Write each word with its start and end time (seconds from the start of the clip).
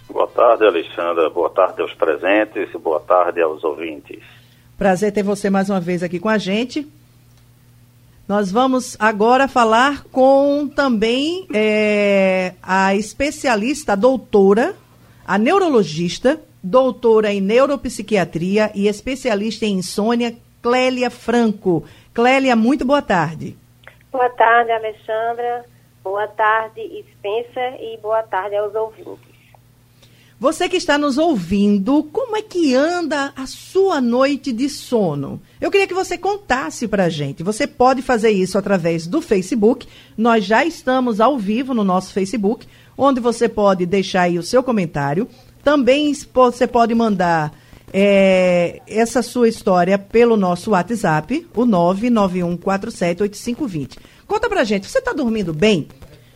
Boa 0.09 0.27
tarde, 0.27 0.63
Alexandra. 0.63 1.29
Boa 1.29 1.49
tarde 1.49 1.81
aos 1.81 1.93
presentes 1.93 2.73
e 2.73 2.77
boa 2.77 3.01
tarde 3.01 3.41
aos 3.41 3.61
ouvintes. 3.65 4.23
Prazer 4.77 5.11
ter 5.11 5.23
você 5.23 5.49
mais 5.49 5.69
uma 5.69 5.81
vez 5.81 6.01
aqui 6.01 6.21
com 6.21 6.29
a 6.29 6.37
gente. 6.37 6.87
Nós 8.25 8.49
vamos 8.49 8.95
agora 8.97 9.49
falar 9.49 10.05
com 10.05 10.69
também 10.73 11.45
é, 11.53 12.53
a 12.63 12.95
especialista, 12.95 13.91
a 13.91 13.97
doutora, 13.97 14.73
a 15.27 15.37
neurologista, 15.37 16.39
doutora 16.63 17.33
em 17.33 17.41
neuropsiquiatria 17.41 18.71
e 18.73 18.87
especialista 18.87 19.65
em 19.65 19.73
insônia, 19.79 20.35
Clélia 20.61 21.09
Franco. 21.09 21.83
Clélia, 22.13 22.55
muito 22.55 22.85
boa 22.85 23.01
tarde. 23.01 23.57
Boa 24.11 24.29
tarde, 24.29 24.71
Alexandra. 24.71 25.65
Boa 26.01 26.27
tarde, 26.27 26.81
Spencer, 27.11 27.75
e 27.81 27.97
boa 28.01 28.23
tarde 28.23 28.55
aos 28.55 28.73
ouvintes. 28.73 29.33
Você 30.39 30.67
que 30.67 30.75
está 30.75 30.97
nos 30.97 31.17
ouvindo, 31.17 32.03
como 32.11 32.35
é 32.35 32.41
que 32.41 32.75
anda 32.75 33.31
a 33.33 33.45
sua 33.45 34.01
noite 34.01 34.51
de 34.51 34.67
sono? 34.67 35.41
Eu 35.61 35.71
queria 35.71 35.87
que 35.87 35.93
você 35.93 36.17
contasse 36.17 36.85
para 36.85 37.05
a 37.05 37.09
gente. 37.09 37.43
Você 37.43 37.65
pode 37.65 38.01
fazer 38.01 38.31
isso 38.31 38.57
através 38.57 39.07
do 39.07 39.21
Facebook. 39.21 39.87
Nós 40.17 40.43
já 40.43 40.65
estamos 40.65 41.21
ao 41.21 41.37
vivo 41.37 41.73
no 41.73 41.85
nosso 41.85 42.11
Facebook, 42.11 42.67
onde 42.97 43.21
você 43.21 43.47
pode 43.47 43.85
deixar 43.85 44.23
aí 44.23 44.37
o 44.37 44.43
seu 44.43 44.61
comentário. 44.61 45.29
Também 45.63 46.13
você 46.33 46.67
pode 46.67 46.93
mandar 46.93 47.53
é, 47.93 48.81
essa 48.87 49.21
sua 49.21 49.47
história 49.47 49.97
pelo 49.97 50.35
nosso 50.35 50.71
WhatsApp, 50.71 51.47
o 51.55 51.65
991478520. 51.65 53.97
Conta 54.27 54.49
pra 54.49 54.63
gente, 54.63 54.89
você 54.89 54.99
está 54.99 55.13
dormindo 55.13 55.53
bem? 55.53 55.87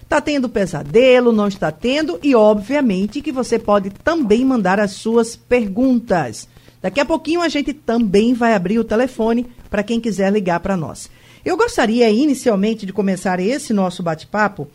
Está 0.02 0.22
tendo 0.22 0.48
pesadelo, 0.48 1.34
não 1.34 1.48
está 1.48 1.72
tendo? 1.72 2.18
E, 2.24 2.34
obviamente, 2.34 3.22
que 3.22 3.32
você 3.32 3.60
pode 3.60 3.90
também 3.90 4.46
mandar 4.46 4.80
as 4.80 4.92
suas 4.92 5.36
perguntas. 5.36 6.48
Daqui 6.82 7.02
a 7.02 7.06
pouquinho 7.06 7.42
a 7.42 7.50
gente 7.50 7.74
também 7.74 8.34
vai 8.34 8.54
abrir 8.54 8.80
o 8.80 8.86
telefone 8.86 9.46
para 9.70 9.84
quem 9.84 10.00
quiser 10.00 10.32
ligar 10.32 10.62
para 10.62 10.78
nós. 10.78 11.10
Eu 11.44 11.58
gostaria, 11.58 12.10
inicialmente, 12.10 12.86
de 12.86 12.94
começar 12.94 13.40
esse 13.40 13.74
nosso 13.74 14.02
bate-papo, 14.02 14.70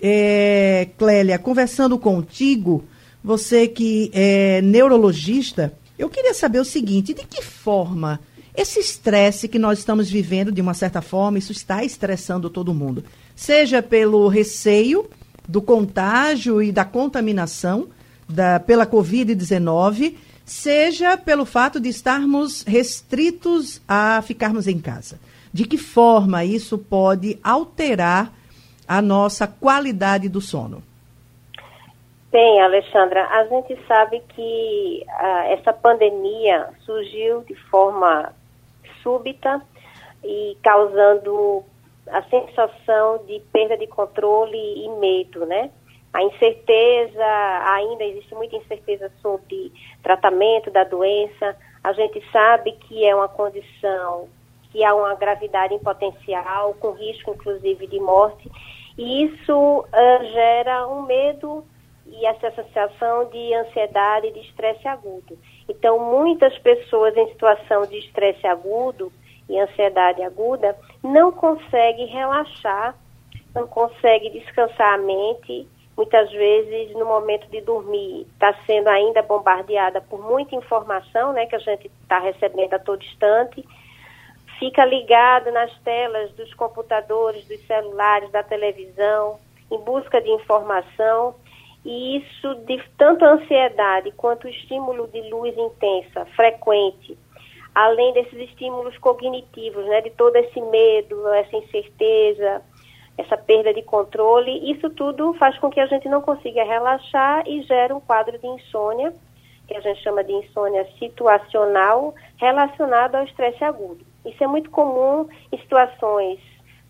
é, 0.00 0.88
Clélia, 0.98 1.38
conversando 1.38 1.98
contigo 1.98 2.84
você 3.26 3.66
que 3.66 4.08
é 4.14 4.62
neurologista, 4.62 5.76
eu 5.98 6.08
queria 6.08 6.32
saber 6.32 6.60
o 6.60 6.64
seguinte: 6.64 7.12
de 7.12 7.26
que 7.26 7.42
forma 7.42 8.20
esse 8.54 8.78
estresse 8.78 9.48
que 9.48 9.58
nós 9.58 9.80
estamos 9.80 10.08
vivendo, 10.08 10.52
de 10.52 10.60
uma 10.60 10.74
certa 10.74 11.02
forma, 11.02 11.36
isso 11.36 11.50
está 11.50 11.84
estressando 11.84 12.48
todo 12.48 12.72
mundo? 12.72 13.02
Seja 13.34 13.82
pelo 13.82 14.28
receio 14.28 15.10
do 15.48 15.60
contágio 15.60 16.62
e 16.62 16.70
da 16.70 16.84
contaminação 16.84 17.88
da, 18.28 18.60
pela 18.60 18.86
Covid-19, 18.86 20.14
seja 20.44 21.16
pelo 21.16 21.44
fato 21.44 21.80
de 21.80 21.88
estarmos 21.88 22.62
restritos 22.62 23.82
a 23.88 24.22
ficarmos 24.22 24.68
em 24.68 24.78
casa. 24.78 25.18
De 25.52 25.64
que 25.64 25.76
forma 25.76 26.44
isso 26.44 26.78
pode 26.78 27.40
alterar 27.42 28.32
a 28.86 29.02
nossa 29.02 29.48
qualidade 29.48 30.28
do 30.28 30.40
sono? 30.40 30.80
Bem, 32.36 32.60
Alexandra, 32.60 33.26
a 33.30 33.46
gente 33.46 33.74
sabe 33.88 34.20
que 34.28 35.02
uh, 35.08 35.52
essa 35.54 35.72
pandemia 35.72 36.68
surgiu 36.84 37.40
de 37.44 37.54
forma 37.70 38.30
súbita 39.02 39.62
e 40.22 40.54
causando 40.62 41.64
a 42.06 42.20
sensação 42.24 43.24
de 43.26 43.40
perda 43.50 43.78
de 43.78 43.86
controle 43.86 44.54
e 44.54 44.86
medo, 44.98 45.46
né? 45.46 45.70
A 46.12 46.22
incerteza, 46.24 47.24
ainda 47.72 48.04
existe 48.04 48.34
muita 48.34 48.56
incerteza 48.56 49.10
sobre 49.22 49.72
tratamento 50.02 50.70
da 50.70 50.84
doença. 50.84 51.56
A 51.82 51.94
gente 51.94 52.22
sabe 52.30 52.72
que 52.72 53.02
é 53.06 53.14
uma 53.14 53.28
condição 53.28 54.28
que 54.70 54.84
há 54.84 54.94
uma 54.94 55.14
gravidade 55.14 55.72
em 55.72 55.78
potencial, 55.78 56.74
com 56.74 56.90
risco 56.90 57.30
inclusive 57.30 57.86
de 57.86 57.98
morte, 57.98 58.52
e 58.98 59.24
isso 59.24 59.54
uh, 59.54 60.24
gera 60.34 60.86
um 60.86 61.00
medo 61.00 61.64
e 62.08 62.26
essa 62.26 62.50
sensação 62.50 63.28
de 63.30 63.54
ansiedade 63.54 64.28
e 64.28 64.32
de 64.32 64.40
estresse 64.40 64.86
agudo. 64.86 65.38
Então, 65.68 65.98
muitas 65.98 66.56
pessoas 66.58 67.16
em 67.16 67.28
situação 67.28 67.82
de 67.86 67.98
estresse 67.98 68.46
agudo 68.46 69.12
e 69.48 69.58
ansiedade 69.58 70.22
aguda 70.22 70.76
não 71.02 71.32
conseguem 71.32 72.06
relaxar, 72.06 72.94
não 73.54 73.66
conseguem 73.66 74.32
descansar 74.32 74.94
a 74.94 74.98
mente. 74.98 75.66
Muitas 75.96 76.30
vezes, 76.30 76.94
no 76.94 77.06
momento 77.06 77.48
de 77.48 77.60
dormir, 77.62 78.26
está 78.32 78.54
sendo 78.66 78.88
ainda 78.88 79.22
bombardeada 79.22 80.00
por 80.00 80.20
muita 80.20 80.54
informação 80.54 81.32
né, 81.32 81.46
que 81.46 81.56
a 81.56 81.60
gente 81.60 81.90
está 82.02 82.18
recebendo 82.18 82.74
a 82.74 82.78
todo 82.78 83.02
instante. 83.02 83.64
Fica 84.58 84.84
ligado 84.84 85.50
nas 85.50 85.72
telas 85.80 86.32
dos 86.32 86.52
computadores, 86.54 87.46
dos 87.48 87.60
celulares, 87.66 88.30
da 88.30 88.42
televisão, 88.42 89.38
em 89.70 89.78
busca 89.78 90.20
de 90.20 90.30
informação 90.30 91.34
e 91.86 92.16
isso, 92.16 92.54
de 92.66 92.82
tanto 92.98 93.24
a 93.24 93.34
ansiedade 93.34 94.10
quanto 94.16 94.46
o 94.46 94.50
estímulo 94.50 95.06
de 95.06 95.20
luz 95.30 95.56
intensa, 95.56 96.26
frequente, 96.34 97.16
além 97.72 98.12
desses 98.12 98.50
estímulos 98.50 98.98
cognitivos, 98.98 99.86
né, 99.86 100.00
de 100.00 100.10
todo 100.10 100.34
esse 100.34 100.60
medo, 100.60 101.28
essa 101.28 101.56
incerteza, 101.56 102.60
essa 103.16 103.36
perda 103.36 103.72
de 103.72 103.82
controle, 103.82 104.68
isso 104.68 104.90
tudo 104.90 105.32
faz 105.34 105.56
com 105.58 105.70
que 105.70 105.78
a 105.78 105.86
gente 105.86 106.08
não 106.08 106.20
consiga 106.20 106.64
relaxar 106.64 107.46
e 107.46 107.62
gera 107.62 107.94
um 107.94 108.00
quadro 108.00 108.36
de 108.36 108.48
insônia, 108.48 109.14
que 109.68 109.76
a 109.76 109.80
gente 109.80 110.02
chama 110.02 110.24
de 110.24 110.32
insônia 110.32 110.84
situacional, 110.98 112.16
relacionado 112.36 113.14
ao 113.14 113.24
estresse 113.24 113.62
agudo. 113.62 114.04
Isso 114.24 114.42
é 114.42 114.46
muito 114.48 114.70
comum 114.70 115.28
em 115.52 115.58
situações 115.58 116.40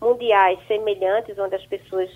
mundiais 0.01 0.59
semelhantes, 0.67 1.37
onde 1.37 1.55
as 1.55 1.65
pessoas 1.67 2.09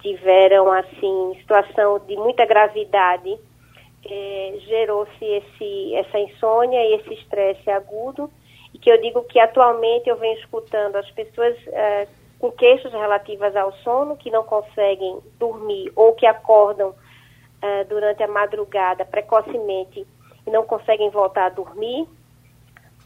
tiveram 0.00 0.72
assim 0.72 1.34
situação 1.38 1.98
de 2.00 2.16
muita 2.16 2.44
gravidade, 2.46 3.38
é, 4.04 4.54
gerou-se 4.66 5.24
esse 5.24 5.94
essa 5.94 6.18
insônia 6.18 6.82
e 6.84 6.94
esse 6.94 7.14
estresse 7.14 7.70
agudo 7.70 8.30
e 8.72 8.78
que 8.78 8.90
eu 8.90 9.00
digo 9.00 9.22
que 9.24 9.38
atualmente 9.38 10.08
eu 10.08 10.16
venho 10.16 10.38
escutando 10.38 10.96
as 10.96 11.10
pessoas 11.10 11.56
é, 11.68 12.08
com 12.38 12.50
queixas 12.50 12.92
relativas 12.92 13.54
ao 13.54 13.72
sono 13.78 14.16
que 14.16 14.30
não 14.30 14.42
conseguem 14.44 15.18
dormir 15.38 15.92
ou 15.94 16.14
que 16.14 16.26
acordam 16.26 16.94
é, 17.60 17.84
durante 17.84 18.22
a 18.22 18.28
madrugada 18.28 19.04
precocemente 19.04 20.06
e 20.46 20.50
não 20.50 20.64
conseguem 20.64 21.10
voltar 21.10 21.46
a 21.46 21.50
dormir 21.50 22.08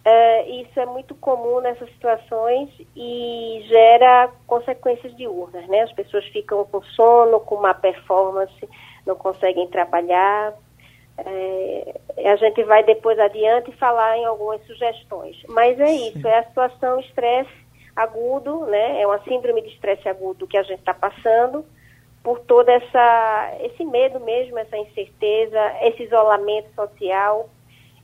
Uh, 0.07 0.61
isso 0.61 0.79
é 0.79 0.85
muito 0.85 1.15
comum 1.15 1.61
nessas 1.61 1.89
situações 1.89 2.69
e 2.95 3.65
gera 3.67 4.31
consequências 4.47 5.17
diurnas, 5.17 5.67
né? 5.67 5.81
As 5.81 5.93
pessoas 5.93 6.27
ficam 6.27 6.63
com 6.67 6.83
sono, 6.83 7.41
com 7.41 7.57
má 7.57 7.73
performance, 7.73 8.69
não 9.07 9.17
conseguem 9.17 9.67
trabalhar. 9.69 10.53
É, 11.17 12.01
a 12.27 12.37
gente 12.37 12.63
vai 12.65 12.85
depois 12.85 13.19
adiante 13.19 13.73
falar 13.73 14.19
em 14.19 14.27
algumas 14.27 14.63
sugestões. 14.67 15.43
Mas 15.49 15.81
é 15.81 15.91
isso, 15.91 16.27
é 16.29 16.39
a 16.41 16.45
situação 16.45 17.01
estresse 17.01 17.65
agudo, 17.97 18.67
né? 18.67 19.01
É 19.01 19.07
uma 19.07 19.21
síndrome 19.21 19.63
de 19.63 19.69
estresse 19.69 20.07
agudo 20.07 20.47
que 20.47 20.59
a 20.59 20.63
gente 20.63 20.81
está 20.81 20.93
passando 20.93 21.65
por 22.23 22.41
todo 22.41 22.69
essa, 22.69 23.57
esse 23.61 23.85
medo 23.87 24.21
mesmo, 24.21 24.59
essa 24.59 24.77
incerteza, 24.77 25.61
esse 25.81 26.03
isolamento 26.03 26.69
social 26.75 27.49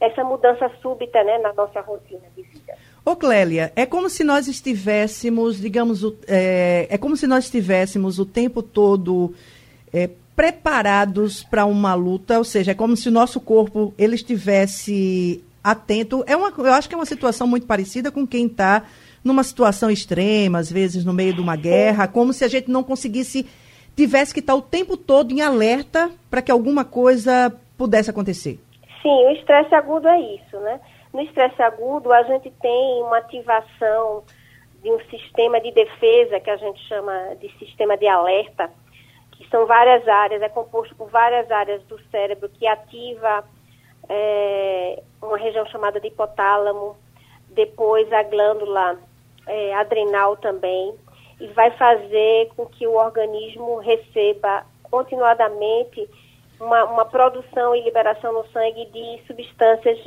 essa 0.00 0.24
mudança 0.24 0.70
súbita 0.80 1.22
né, 1.22 1.38
na 1.38 1.52
nossa 1.52 1.80
rotina 1.80 2.22
de 2.34 2.42
vida. 2.42 2.74
Ô 3.04 3.14
Clélia, 3.14 3.72
é 3.76 3.84
como 3.84 4.08
se 4.08 4.24
nós 4.24 4.48
estivéssemos, 4.48 5.60
digamos, 5.60 6.02
é, 6.26 6.86
é 6.88 6.98
como 6.98 7.16
se 7.16 7.26
nós 7.26 7.44
estivéssemos 7.44 8.18
o 8.18 8.24
tempo 8.24 8.62
todo 8.62 9.34
é, 9.92 10.08
preparados 10.34 11.42
para 11.42 11.66
uma 11.66 11.94
luta, 11.94 12.38
ou 12.38 12.44
seja, 12.44 12.72
é 12.72 12.74
como 12.74 12.96
se 12.96 13.08
o 13.08 13.12
nosso 13.12 13.40
corpo 13.40 13.92
ele 13.98 14.14
estivesse 14.14 15.44
atento. 15.62 16.24
É 16.26 16.34
uma, 16.36 16.52
eu 16.56 16.72
acho 16.72 16.88
que 16.88 16.94
é 16.94 16.98
uma 16.98 17.06
situação 17.06 17.46
muito 17.46 17.66
parecida 17.66 18.10
com 18.10 18.26
quem 18.26 18.46
está 18.46 18.84
numa 19.22 19.42
situação 19.42 19.90
extrema, 19.90 20.58
às 20.58 20.72
vezes 20.72 21.04
no 21.04 21.12
meio 21.12 21.34
de 21.34 21.40
uma 21.40 21.56
guerra, 21.56 22.08
como 22.08 22.32
se 22.32 22.42
a 22.42 22.48
gente 22.48 22.70
não 22.70 22.82
conseguisse, 22.82 23.46
tivesse 23.94 24.32
que 24.32 24.40
estar 24.40 24.54
o 24.54 24.62
tempo 24.62 24.96
todo 24.96 25.32
em 25.32 25.42
alerta 25.42 26.10
para 26.30 26.40
que 26.40 26.50
alguma 26.50 26.86
coisa 26.86 27.52
pudesse 27.76 28.08
acontecer. 28.08 28.58
Sim, 29.02 29.26
o 29.26 29.30
estresse 29.30 29.74
agudo 29.74 30.08
é 30.08 30.20
isso, 30.20 30.58
né? 30.60 30.80
No 31.12 31.20
estresse 31.22 31.60
agudo, 31.62 32.12
a 32.12 32.22
gente 32.22 32.50
tem 32.50 33.02
uma 33.02 33.18
ativação 33.18 34.22
de 34.82 34.90
um 34.90 35.00
sistema 35.08 35.60
de 35.60 35.72
defesa 35.72 36.40
que 36.40 36.50
a 36.50 36.56
gente 36.56 36.80
chama 36.86 37.34
de 37.40 37.50
sistema 37.58 37.96
de 37.96 38.06
alerta, 38.06 38.70
que 39.32 39.48
são 39.48 39.66
várias 39.66 40.06
áreas, 40.06 40.42
é 40.42 40.48
composto 40.48 40.94
por 40.94 41.08
várias 41.10 41.50
áreas 41.50 41.82
do 41.84 41.98
cérebro 42.10 42.48
que 42.48 42.66
ativa 42.66 43.44
é, 44.08 45.02
uma 45.22 45.36
região 45.36 45.66
chamada 45.66 46.00
de 46.00 46.08
hipotálamo, 46.08 46.96
depois 47.48 48.10
a 48.12 48.22
glândula 48.22 48.98
é, 49.46 49.74
adrenal 49.74 50.36
também, 50.36 50.94
e 51.40 51.46
vai 51.48 51.70
fazer 51.72 52.50
com 52.56 52.66
que 52.66 52.86
o 52.86 52.94
organismo 52.94 53.78
receba 53.78 54.64
continuadamente 54.90 56.08
uma, 56.60 56.84
uma 56.84 57.04
produção 57.06 57.74
e 57.74 57.82
liberação 57.82 58.32
no 58.32 58.46
sangue 58.48 58.86
de 58.86 59.22
substâncias 59.26 59.98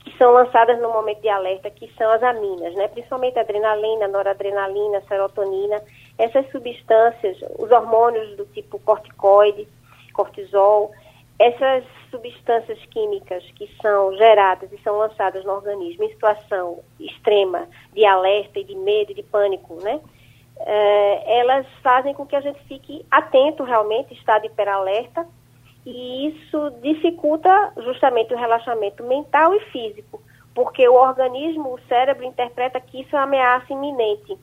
que 0.00 0.16
são 0.18 0.32
lançadas 0.32 0.78
no 0.80 0.90
momento 0.90 1.22
de 1.22 1.28
alerta, 1.28 1.70
que 1.70 1.90
são 1.96 2.10
as 2.10 2.22
aminas, 2.22 2.74
né? 2.74 2.88
principalmente 2.88 3.38
adrenalina, 3.38 4.06
noradrenalina, 4.06 5.00
serotonina. 5.08 5.82
Essas 6.18 6.48
substâncias, 6.50 7.38
os 7.58 7.70
hormônios 7.70 8.36
do 8.36 8.44
tipo 8.46 8.78
corticoide, 8.80 9.66
cortisol, 10.12 10.92
essas 11.38 11.84
substâncias 12.10 12.78
químicas 12.86 13.42
que 13.56 13.68
são 13.82 14.14
geradas 14.16 14.70
e 14.72 14.78
são 14.82 14.98
lançadas 14.98 15.44
no 15.44 15.52
organismo 15.52 16.04
em 16.04 16.10
situação 16.10 16.80
extrema 17.00 17.66
de 17.92 18.04
alerta 18.04 18.60
e 18.60 18.64
de 18.64 18.76
medo 18.76 19.10
e 19.10 19.14
de 19.14 19.22
pânico, 19.22 19.82
né? 19.82 20.00
É, 20.56 21.40
elas 21.40 21.66
fazem 21.82 22.14
com 22.14 22.24
que 22.24 22.36
a 22.36 22.40
gente 22.40 22.62
fique 22.64 23.04
atento 23.10 23.64
realmente, 23.64 24.14
estado 24.14 24.46
hiperalerta, 24.46 25.26
e 25.86 26.28
isso 26.28 26.70
dificulta 26.82 27.72
justamente 27.78 28.32
o 28.32 28.38
relaxamento 28.38 29.04
mental 29.04 29.54
e 29.54 29.60
físico, 29.66 30.22
porque 30.54 30.88
o 30.88 30.94
organismo, 30.94 31.74
o 31.74 31.80
cérebro 31.88 32.24
interpreta 32.24 32.80
que 32.80 33.02
isso 33.02 33.14
é 33.14 33.18
uma 33.18 33.24
ameaça 33.24 33.72
iminente. 33.72 34.38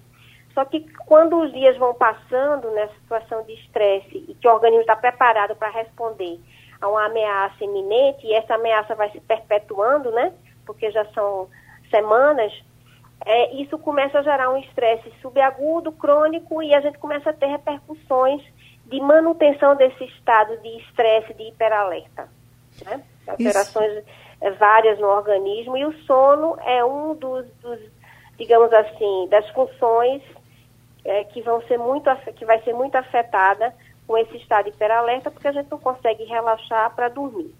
Só 0.53 0.65
que 0.65 0.81
quando 1.05 1.39
os 1.39 1.51
dias 1.51 1.77
vão 1.77 1.93
passando 1.93 2.69
nessa 2.71 2.93
situação 2.95 3.43
de 3.43 3.53
estresse 3.53 4.25
e 4.27 4.35
que 4.35 4.47
o 4.47 4.51
organismo 4.51 4.81
está 4.81 4.95
preparado 4.95 5.55
para 5.55 5.69
responder 5.69 6.39
a 6.81 6.87
uma 6.87 7.05
ameaça 7.05 7.63
iminente 7.63 8.27
e 8.27 8.33
essa 8.33 8.55
ameaça 8.55 8.93
vai 8.93 9.09
se 9.11 9.21
perpetuando, 9.21 10.11
né? 10.11 10.33
Porque 10.65 10.91
já 10.91 11.05
são 11.13 11.47
semanas, 11.89 12.51
é, 13.25 13.53
isso 13.53 13.77
começa 13.77 14.19
a 14.19 14.23
gerar 14.23 14.49
um 14.49 14.57
estresse 14.57 15.11
subagudo, 15.21 15.91
crônico 15.91 16.61
e 16.61 16.73
a 16.73 16.81
gente 16.81 16.97
começa 16.97 17.29
a 17.29 17.33
ter 17.33 17.47
repercussões 17.47 18.41
de 18.91 18.99
manutenção 18.99 19.75
desse 19.75 20.03
estado 20.03 20.55
de 20.61 20.67
estresse, 20.81 21.33
de 21.33 21.43
hiperalerta. 21.47 22.29
Né? 22.85 23.01
Alterações 23.25 23.91
isso. 23.93 24.05
É, 24.41 24.51
várias 24.51 24.99
no 24.99 25.07
organismo 25.07 25.77
e 25.77 25.85
o 25.85 25.93
sono 26.03 26.57
é 26.65 26.83
um 26.83 27.15
dos, 27.15 27.45
dos 27.61 27.79
digamos 28.37 28.71
assim, 28.73 29.27
das 29.29 29.47
funções 29.51 30.21
é, 31.05 31.23
que 31.25 31.41
vão 31.41 31.61
ser 31.67 31.77
muito 31.77 32.09
que 32.35 32.45
vai 32.45 32.61
ser 32.63 32.73
muito 32.73 32.95
afetada 32.95 33.73
com 34.07 34.17
esse 34.17 34.35
estado 34.37 34.67
hiperalerta, 34.67 35.31
porque 35.31 35.47
a 35.47 35.51
gente 35.51 35.69
não 35.71 35.77
consegue 35.77 36.23
relaxar 36.25 36.93
para 36.95 37.07
dormir. 37.07 37.53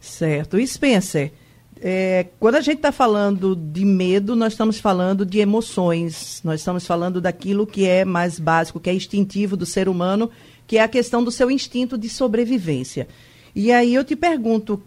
Certo. 0.00 0.58
E 0.58 0.66
Spencer, 0.66 1.32
é, 1.80 2.26
quando 2.40 2.54
a 2.54 2.60
gente 2.60 2.76
está 2.76 2.92
falando 2.92 3.54
de 3.54 3.84
medo, 3.84 4.34
nós 4.34 4.52
estamos 4.52 4.80
falando 4.80 5.26
de 5.26 5.40
emoções, 5.40 6.40
nós 6.44 6.60
estamos 6.60 6.86
falando 6.86 7.20
daquilo 7.20 7.66
que 7.66 7.86
é 7.86 8.04
mais 8.04 8.38
básico, 8.38 8.80
que 8.80 8.88
é 8.88 8.94
instintivo 8.94 9.56
do 9.56 9.66
ser 9.66 9.88
humano, 9.88 10.30
que 10.68 10.76
é 10.76 10.82
a 10.82 10.88
questão 10.88 11.24
do 11.24 11.32
seu 11.32 11.50
instinto 11.50 11.98
de 11.98 12.08
sobrevivência. 12.08 13.08
E 13.54 13.72
aí 13.72 13.94
eu 13.94 14.04
te 14.04 14.14
pergunto, 14.14 14.80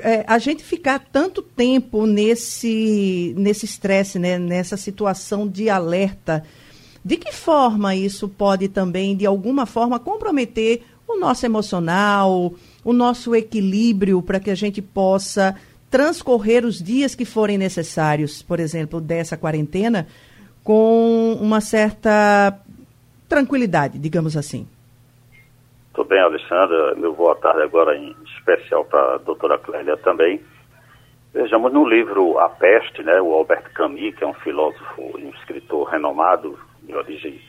é, 0.00 0.24
a 0.26 0.38
gente 0.38 0.64
ficar 0.64 0.98
tanto 0.98 1.42
tempo 1.42 2.06
nesse 2.06 3.34
nesse 3.36 3.66
estresse, 3.66 4.18
né, 4.18 4.38
nessa 4.38 4.76
situação 4.76 5.46
de 5.46 5.68
alerta, 5.68 6.42
de 7.04 7.18
que 7.18 7.32
forma 7.32 7.94
isso 7.94 8.28
pode 8.28 8.66
também, 8.66 9.14
de 9.14 9.26
alguma 9.26 9.66
forma, 9.66 10.00
comprometer 10.00 10.82
o 11.06 11.20
nosso 11.20 11.44
emocional, 11.44 12.54
o 12.82 12.92
nosso 12.92 13.34
equilíbrio 13.34 14.22
para 14.22 14.40
que 14.40 14.50
a 14.50 14.54
gente 14.54 14.80
possa 14.80 15.54
transcorrer 15.90 16.64
os 16.64 16.82
dias 16.82 17.14
que 17.14 17.26
forem 17.26 17.58
necessários, 17.58 18.42
por 18.42 18.58
exemplo, 18.58 19.02
dessa 19.02 19.36
quarentena, 19.36 20.08
com 20.64 21.38
uma 21.40 21.60
certa 21.60 22.58
tranquilidade, 23.28 23.98
digamos 23.98 24.34
assim? 24.34 24.66
Tudo 25.94 26.08
bem, 26.08 26.20
Alexandra. 26.20 26.96
Meu 26.96 27.14
boa 27.14 27.36
tarde 27.36 27.62
agora 27.62 27.96
em 27.96 28.16
especial 28.24 28.84
para 28.84 29.14
a 29.14 29.18
doutora 29.18 29.56
Clélia 29.58 29.96
também. 29.96 30.40
Vejamos 31.32 31.72
no 31.72 31.88
livro 31.88 32.36
A 32.40 32.48
Peste, 32.48 33.00
né, 33.04 33.20
o 33.20 33.32
Albert 33.32 33.72
Camus, 33.72 34.12
que 34.16 34.24
é 34.24 34.26
um 34.26 34.34
filósofo 34.34 35.16
e 35.16 35.24
um 35.24 35.30
escritor 35.30 35.88
renomado, 35.88 36.58
de 36.82 36.94
origem 36.96 37.40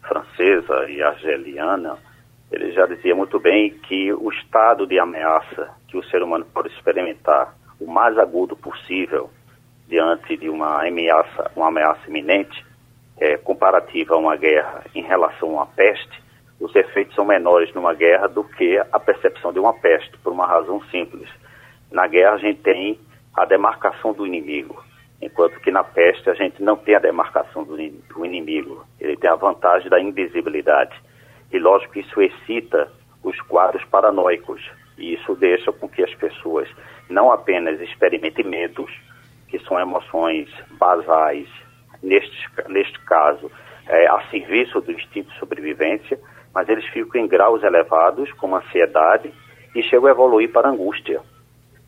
francesa 0.00 0.88
e 0.88 1.02
argeliana, 1.02 1.98
ele 2.50 2.72
já 2.72 2.86
dizia 2.86 3.14
muito 3.14 3.38
bem 3.38 3.70
que 3.70 4.12
o 4.14 4.30
estado 4.30 4.86
de 4.86 4.98
ameaça 4.98 5.70
que 5.86 5.98
o 5.98 6.04
ser 6.04 6.22
humano 6.22 6.46
pode 6.54 6.68
experimentar, 6.68 7.54
o 7.78 7.86
mais 7.86 8.18
agudo 8.18 8.56
possível, 8.56 9.30
diante 9.86 10.38
de 10.38 10.48
uma 10.48 10.86
ameaça, 10.86 11.50
uma 11.54 11.68
ameaça 11.68 12.08
iminente, 12.08 12.64
é, 13.18 13.36
comparativa 13.36 14.14
a 14.14 14.18
uma 14.18 14.36
guerra 14.36 14.84
em 14.94 15.02
relação 15.02 15.50
uma 15.50 15.66
peste, 15.66 16.29
os 16.60 16.76
efeitos 16.76 17.14
são 17.14 17.24
menores 17.24 17.72
numa 17.74 17.94
guerra 17.94 18.28
do 18.28 18.44
que 18.44 18.78
a 18.78 19.00
percepção 19.00 19.52
de 19.52 19.58
uma 19.58 19.72
peste, 19.72 20.16
por 20.18 20.32
uma 20.32 20.46
razão 20.46 20.82
simples. 20.90 21.28
Na 21.90 22.06
guerra 22.06 22.34
a 22.34 22.38
gente 22.38 22.60
tem 22.60 23.00
a 23.34 23.46
demarcação 23.46 24.12
do 24.12 24.26
inimigo. 24.26 24.84
Enquanto 25.22 25.58
que 25.60 25.70
na 25.70 25.82
peste 25.82 26.28
a 26.28 26.34
gente 26.34 26.62
não 26.62 26.76
tem 26.76 26.94
a 26.94 26.98
demarcação 26.98 27.64
do, 27.64 27.76
do 27.76 28.26
inimigo, 28.26 28.84
ele 29.00 29.16
tem 29.16 29.30
a 29.30 29.36
vantagem 29.36 29.88
da 29.88 29.98
invisibilidade. 29.98 30.94
E 31.50 31.58
lógico 31.58 31.94
que 31.94 32.00
isso 32.00 32.20
excita 32.20 32.92
os 33.22 33.38
quadros 33.42 33.84
paranoicos, 33.86 34.62
e 34.96 35.14
isso 35.14 35.34
deixa 35.34 35.72
com 35.72 35.88
que 35.88 36.02
as 36.02 36.14
pessoas 36.14 36.68
não 37.08 37.32
apenas 37.32 37.80
experimentem 37.80 38.44
medos, 38.44 38.90
que 39.48 39.58
são 39.60 39.80
emoções 39.80 40.48
basais, 40.78 41.48
neste, 42.02 42.48
neste 42.68 42.98
caso, 43.00 43.50
é, 43.90 44.06
a 44.06 44.22
serviço 44.30 44.80
do 44.80 44.92
instinto 44.92 45.30
de 45.32 45.38
sobrevivência, 45.38 46.18
mas 46.54 46.68
eles 46.68 46.84
ficam 46.86 47.20
em 47.20 47.26
graus 47.26 47.62
elevados, 47.62 48.32
como 48.34 48.56
ansiedade, 48.56 49.32
e 49.74 49.82
chegam 49.82 50.06
a 50.06 50.10
evoluir 50.12 50.50
para 50.52 50.68
angústia. 50.68 51.20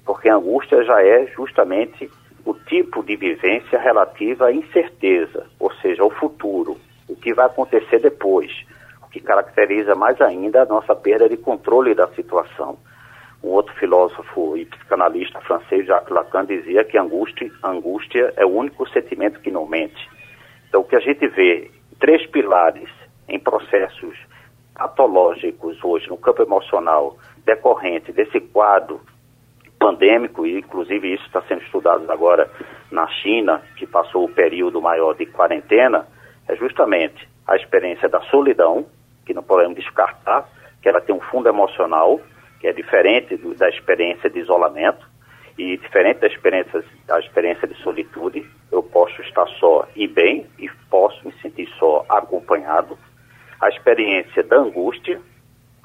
Porque 0.04 0.28
a 0.28 0.34
angústia 0.34 0.84
já 0.84 1.00
é 1.00 1.26
justamente 1.28 2.10
o 2.44 2.54
tipo 2.54 3.04
de 3.04 3.14
vivência 3.16 3.78
relativa 3.78 4.46
à 4.46 4.52
incerteza, 4.52 5.46
ou 5.60 5.72
seja, 5.74 6.02
ao 6.02 6.10
futuro, 6.10 6.76
o 7.08 7.14
que 7.14 7.32
vai 7.32 7.46
acontecer 7.46 8.00
depois, 8.00 8.50
o 9.04 9.08
que 9.08 9.20
caracteriza 9.20 9.94
mais 9.94 10.20
ainda 10.20 10.62
a 10.62 10.66
nossa 10.66 10.96
perda 10.96 11.28
de 11.28 11.36
controle 11.36 11.94
da 11.94 12.08
situação. 12.08 12.78
Um 13.44 13.50
outro 13.50 13.74
filósofo 13.74 14.56
e 14.56 14.64
psicanalista 14.64 15.40
francês, 15.40 15.86
Jacques 15.86 16.10
Lacan, 16.10 16.44
dizia 16.44 16.84
que 16.84 16.98
angústia, 16.98 17.50
angústia 17.62 18.32
é 18.36 18.44
o 18.44 18.50
único 18.50 18.88
sentimento 18.88 19.40
que 19.40 19.50
não 19.50 19.66
mente. 19.66 20.08
Então, 20.68 20.80
o 20.80 20.84
que 20.84 20.96
a 20.96 21.00
gente 21.00 21.26
vê, 21.28 21.70
três 22.02 22.26
pilares 22.26 22.90
em 23.28 23.38
processos 23.38 24.18
patológicos 24.74 25.78
hoje 25.84 26.08
no 26.08 26.16
campo 26.16 26.42
emocional 26.42 27.16
decorrente 27.46 28.10
desse 28.10 28.40
quadro 28.40 29.00
pandêmico, 29.78 30.44
e 30.44 30.58
inclusive 30.58 31.14
isso 31.14 31.24
está 31.26 31.40
sendo 31.42 31.62
estudado 31.62 32.10
agora 32.10 32.50
na 32.90 33.06
China, 33.06 33.62
que 33.76 33.86
passou 33.86 34.24
o 34.24 34.28
período 34.28 34.82
maior 34.82 35.14
de 35.14 35.26
quarentena, 35.26 36.08
é 36.48 36.56
justamente 36.56 37.28
a 37.46 37.54
experiência 37.54 38.08
da 38.08 38.20
solidão, 38.22 38.84
que 39.24 39.32
não 39.32 39.42
podemos 39.44 39.76
descartar, 39.76 40.48
que 40.82 40.88
ela 40.88 41.00
tem 41.00 41.14
um 41.14 41.20
fundo 41.20 41.48
emocional, 41.48 42.20
que 42.60 42.66
é 42.66 42.72
diferente 42.72 43.36
do, 43.36 43.54
da 43.54 43.68
experiência 43.68 44.28
de 44.28 44.40
isolamento, 44.40 45.06
e 45.58 45.76
diferente 45.76 46.20
da 46.20 46.26
experiência, 46.26 46.84
da 47.06 47.18
experiência 47.20 47.68
de 47.68 47.74
solitude, 47.82 48.48
eu 48.70 48.82
posso 48.82 49.20
estar 49.22 49.46
só 49.58 49.86
e 49.94 50.06
bem, 50.06 50.46
e 50.58 50.68
posso 50.90 51.26
me 51.26 51.32
sentir 51.40 51.68
só 51.78 52.04
acompanhado. 52.08 52.98
A 53.60 53.68
experiência 53.68 54.42
da 54.42 54.56
angústia, 54.56 55.20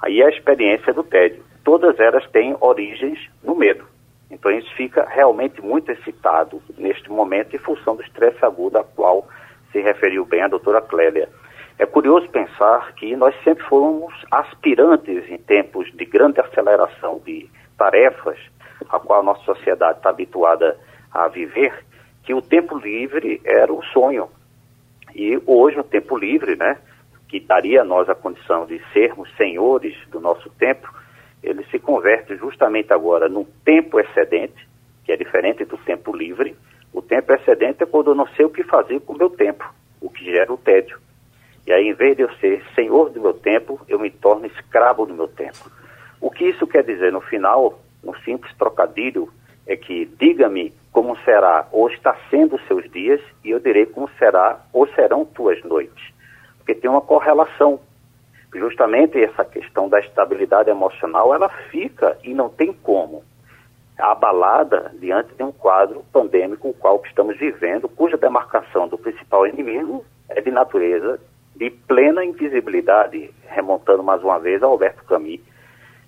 aí 0.01 0.23
a 0.23 0.29
experiência 0.29 0.93
do 0.93 1.03
tédio 1.03 1.43
todas 1.67 1.99
elas 1.99 2.25
têm 2.29 2.55
origens 2.61 3.19
no 3.43 3.53
medo. 3.53 3.83
Então 4.31 4.49
isso 4.49 4.73
fica 4.75 5.05
realmente 5.05 5.61
muito 5.61 5.91
excitado 5.91 6.61
neste 6.77 7.11
momento 7.11 7.53
em 7.53 7.59
função 7.59 7.97
do 7.97 8.01
estresse 8.03 8.37
agudo 8.45 8.77
a 8.77 8.85
qual 8.85 9.27
se 9.73 9.81
referiu 9.81 10.23
bem 10.23 10.43
a 10.43 10.47
doutora 10.47 10.79
Clélia. 10.79 11.27
É 11.77 11.85
curioso 11.85 12.29
pensar 12.29 12.93
que 12.93 13.17
nós 13.17 13.35
sempre 13.43 13.65
fomos 13.65 14.13
aspirantes 14.31 15.29
em 15.29 15.37
tempos 15.37 15.91
de 15.91 16.05
grande 16.05 16.39
aceleração 16.39 17.21
de 17.25 17.49
tarefas, 17.77 18.39
a 18.89 18.99
qual 18.99 19.21
a 19.21 19.23
nossa 19.23 19.43
sociedade 19.43 19.97
está 19.97 20.09
habituada 20.09 20.77
a 21.11 21.27
viver, 21.27 21.73
que 22.23 22.33
o 22.33 22.41
tempo 22.41 22.77
livre 22.77 23.41
era 23.45 23.71
o 23.71 23.83
sonho. 23.85 24.29
E 25.15 25.41
hoje, 25.45 25.77
no 25.77 25.83
tempo 25.83 26.17
livre, 26.17 26.55
né, 26.55 26.77
que 27.27 27.39
daria 27.39 27.81
a 27.81 27.85
nós 27.85 28.09
a 28.09 28.15
condição 28.15 28.65
de 28.65 28.81
sermos 28.93 29.29
senhores 29.35 29.95
do 30.09 30.19
nosso 30.19 30.49
tempo, 30.51 30.93
ele 31.43 31.63
se 31.65 31.79
converte 31.79 32.35
justamente 32.35 32.91
agora 32.93 33.29
num 33.29 33.45
tempo 33.65 33.99
excedente, 33.99 34.67
que 35.03 35.11
é 35.11 35.17
diferente 35.17 35.65
do 35.65 35.77
tempo 35.77 36.15
livre. 36.15 36.55
O 36.93 37.01
tempo 37.01 37.33
excedente 37.33 37.83
é 37.83 37.85
quando 37.85 38.11
eu 38.11 38.15
não 38.15 38.27
sei 38.29 38.45
o 38.45 38.49
que 38.49 38.63
fazer 38.63 38.99
com 39.01 39.13
o 39.13 39.17
meu 39.17 39.29
tempo, 39.29 39.63
o 40.01 40.09
que 40.09 40.25
gera 40.25 40.51
o 40.51 40.57
tédio. 40.57 40.99
E 41.65 41.71
aí, 41.71 41.89
em 41.89 41.93
vez 41.93 42.15
de 42.15 42.23
eu 42.23 42.33
ser 42.35 42.63
senhor 42.73 43.09
do 43.09 43.21
meu 43.21 43.33
tempo, 43.33 43.79
eu 43.89 43.99
me 43.99 44.09
torno 44.09 44.45
escravo 44.45 45.05
do 45.05 45.13
meu 45.13 45.27
tempo. 45.27 45.69
O 46.21 46.31
que 46.31 46.45
isso 46.45 46.65
quer 46.65 46.83
dizer? 46.83 47.11
No 47.11 47.21
final, 47.21 47.79
um 48.09 48.15
simples 48.21 48.53
trocadilho 48.57 49.29
é 49.65 49.75
que 49.75 50.05
diga-me 50.19 50.73
como 50.91 51.17
será 51.19 51.67
ou 51.71 51.89
está 51.89 52.15
sendo 52.29 52.55
os 52.55 52.67
seus 52.67 52.89
dias 52.91 53.21
e 53.43 53.51
eu 53.51 53.59
direi 53.59 53.85
como 53.85 54.09
será 54.17 54.61
ou 54.73 54.87
serão 54.89 55.25
tuas 55.25 55.61
noites. 55.63 56.13
Porque 56.57 56.73
tem 56.73 56.89
uma 56.89 57.01
correlação. 57.01 57.79
Justamente 58.53 59.21
essa 59.21 59.43
questão 59.43 59.89
da 59.89 59.99
estabilidade 59.99 60.69
emocional, 60.69 61.33
ela 61.33 61.49
fica 61.69 62.17
e 62.23 62.33
não 62.33 62.49
tem 62.49 62.73
como 62.73 63.23
abalada 63.97 64.91
diante 64.99 65.33
de 65.35 65.43
um 65.43 65.51
quadro 65.51 66.03
pandêmico 66.13 66.69
o 66.69 66.73
qual 66.73 67.01
estamos 67.05 67.37
vivendo, 67.37 67.89
cuja 67.89 68.15
demarcação 68.15 68.87
do 68.87 68.97
principal 68.97 69.45
inimigo 69.47 70.05
é 70.29 70.39
de 70.39 70.51
natureza 70.51 71.19
de 71.57 71.71
plena 71.71 72.23
invisibilidade, 72.23 73.31
remontando 73.47 74.03
mais 74.03 74.21
uma 74.23 74.39
vez 74.39 74.61
a 74.61 74.67
Alberto 74.67 75.03
Camus, 75.05 75.39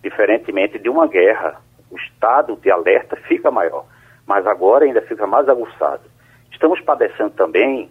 diferentemente 0.04 0.78
de 0.78 0.90
uma 0.90 1.08
guerra, 1.08 1.60
o 1.92 1.98
estado 1.98 2.56
de 2.58 2.72
alerta 2.72 3.16
fica 3.28 3.52
maior, 3.52 3.86
mas 4.26 4.46
agora 4.46 4.86
ainda 4.86 5.02
fica 5.02 5.26
mais 5.26 5.48
aguçado. 5.48 6.04
Estamos 6.52 6.80
padecendo 6.82 7.32
também 7.32 7.90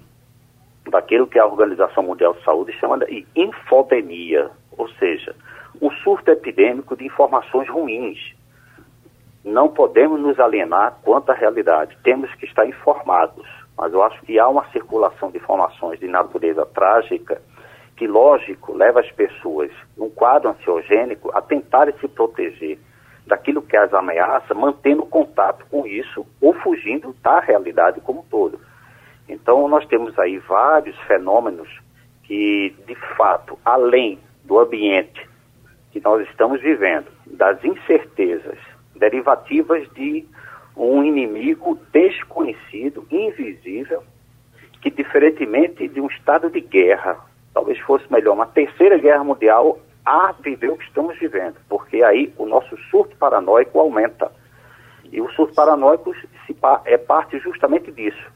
daquilo 0.90 1.26
que 1.26 1.38
a 1.38 1.46
Organização 1.46 2.02
Mundial 2.02 2.34
de 2.34 2.44
Saúde 2.44 2.72
chama 2.78 2.98
de 2.98 3.26
infodemia, 3.34 4.50
ou 4.76 4.88
seja, 4.90 5.34
um 5.80 5.90
surto 5.90 6.30
epidêmico 6.30 6.96
de 6.96 7.04
informações 7.04 7.68
ruins. 7.68 8.18
Não 9.44 9.68
podemos 9.68 10.20
nos 10.20 10.38
alienar 10.38 10.98
quanto 11.02 11.30
à 11.30 11.34
realidade, 11.34 11.96
temos 12.02 12.32
que 12.34 12.46
estar 12.46 12.66
informados 12.66 13.46
mas 13.78 13.92
eu 13.92 14.02
acho 14.02 14.20
que 14.22 14.38
há 14.40 14.48
uma 14.48 14.68
circulação 14.72 15.30
de 15.30 15.38
informações 15.38 16.00
de 16.00 16.08
natureza 16.08 16.66
trágica 16.66 17.40
que, 17.96 18.08
lógico, 18.08 18.74
leva 18.74 18.98
as 18.98 19.10
pessoas, 19.12 19.70
num 19.96 20.10
quadro 20.10 20.50
ansiogênico, 20.50 21.30
a 21.32 21.40
tentarem 21.40 21.94
se 22.00 22.08
proteger 22.08 22.78
daquilo 23.28 23.62
que 23.62 23.76
as 23.76 23.92
ameaça, 23.94 24.54
mantendo 24.54 25.06
contato 25.06 25.64
com 25.70 25.87
isso 25.87 26.26
ou 26.40 26.52
fugindo 26.54 27.14
da 27.23 27.38
realidade 27.40 28.00
como 28.00 28.20
um 28.20 28.25
todo. 28.25 28.58
Então, 29.28 29.68
nós 29.68 29.87
temos 29.87 30.18
aí 30.18 30.38
vários 30.38 30.99
fenômenos 31.00 31.68
que, 32.25 32.75
de 32.87 32.94
fato, 33.16 33.58
além 33.64 34.18
do 34.44 34.58
ambiente 34.58 35.28
que 35.92 36.00
nós 36.00 36.26
estamos 36.28 36.61
vivendo, 36.61 37.06
das 37.26 37.62
incertezas 37.62 38.58
derivativas 38.97 39.88
de 39.92 40.26
um 40.76 41.02
inimigo 41.02 41.78
desconhecido, 41.92 43.06
invisível, 43.11 44.02
que 44.80 44.90
diferentemente 44.90 45.88
de 45.88 46.00
um 46.00 46.06
estado 46.06 46.50
de 46.50 46.61
guerra, 46.61 47.18
talvez 47.52 47.78
fosse 47.80 48.11
melhor 48.11 48.35
uma 48.35 48.47
terceira 48.47 48.97
guerra 48.97 49.25
mundial, 49.25 49.78
a 50.04 50.32
viver 50.40 50.70
o 50.70 50.76
que 50.76 50.84
estamos 50.84 51.18
vivendo, 51.18 51.56
porque 51.68 52.02
aí 52.02 52.32
o 52.38 52.46
nosso 52.46 52.76
surto 52.90 53.16
paranoico 53.16 53.78
aumenta. 53.78 54.30
E 55.12 55.20
o 55.20 55.30
surto 55.32 55.54
paranoico 55.54 56.14
se, 56.46 56.56
é 56.84 56.96
parte 56.96 57.38
justamente 57.38 57.90
disso. 57.92 58.32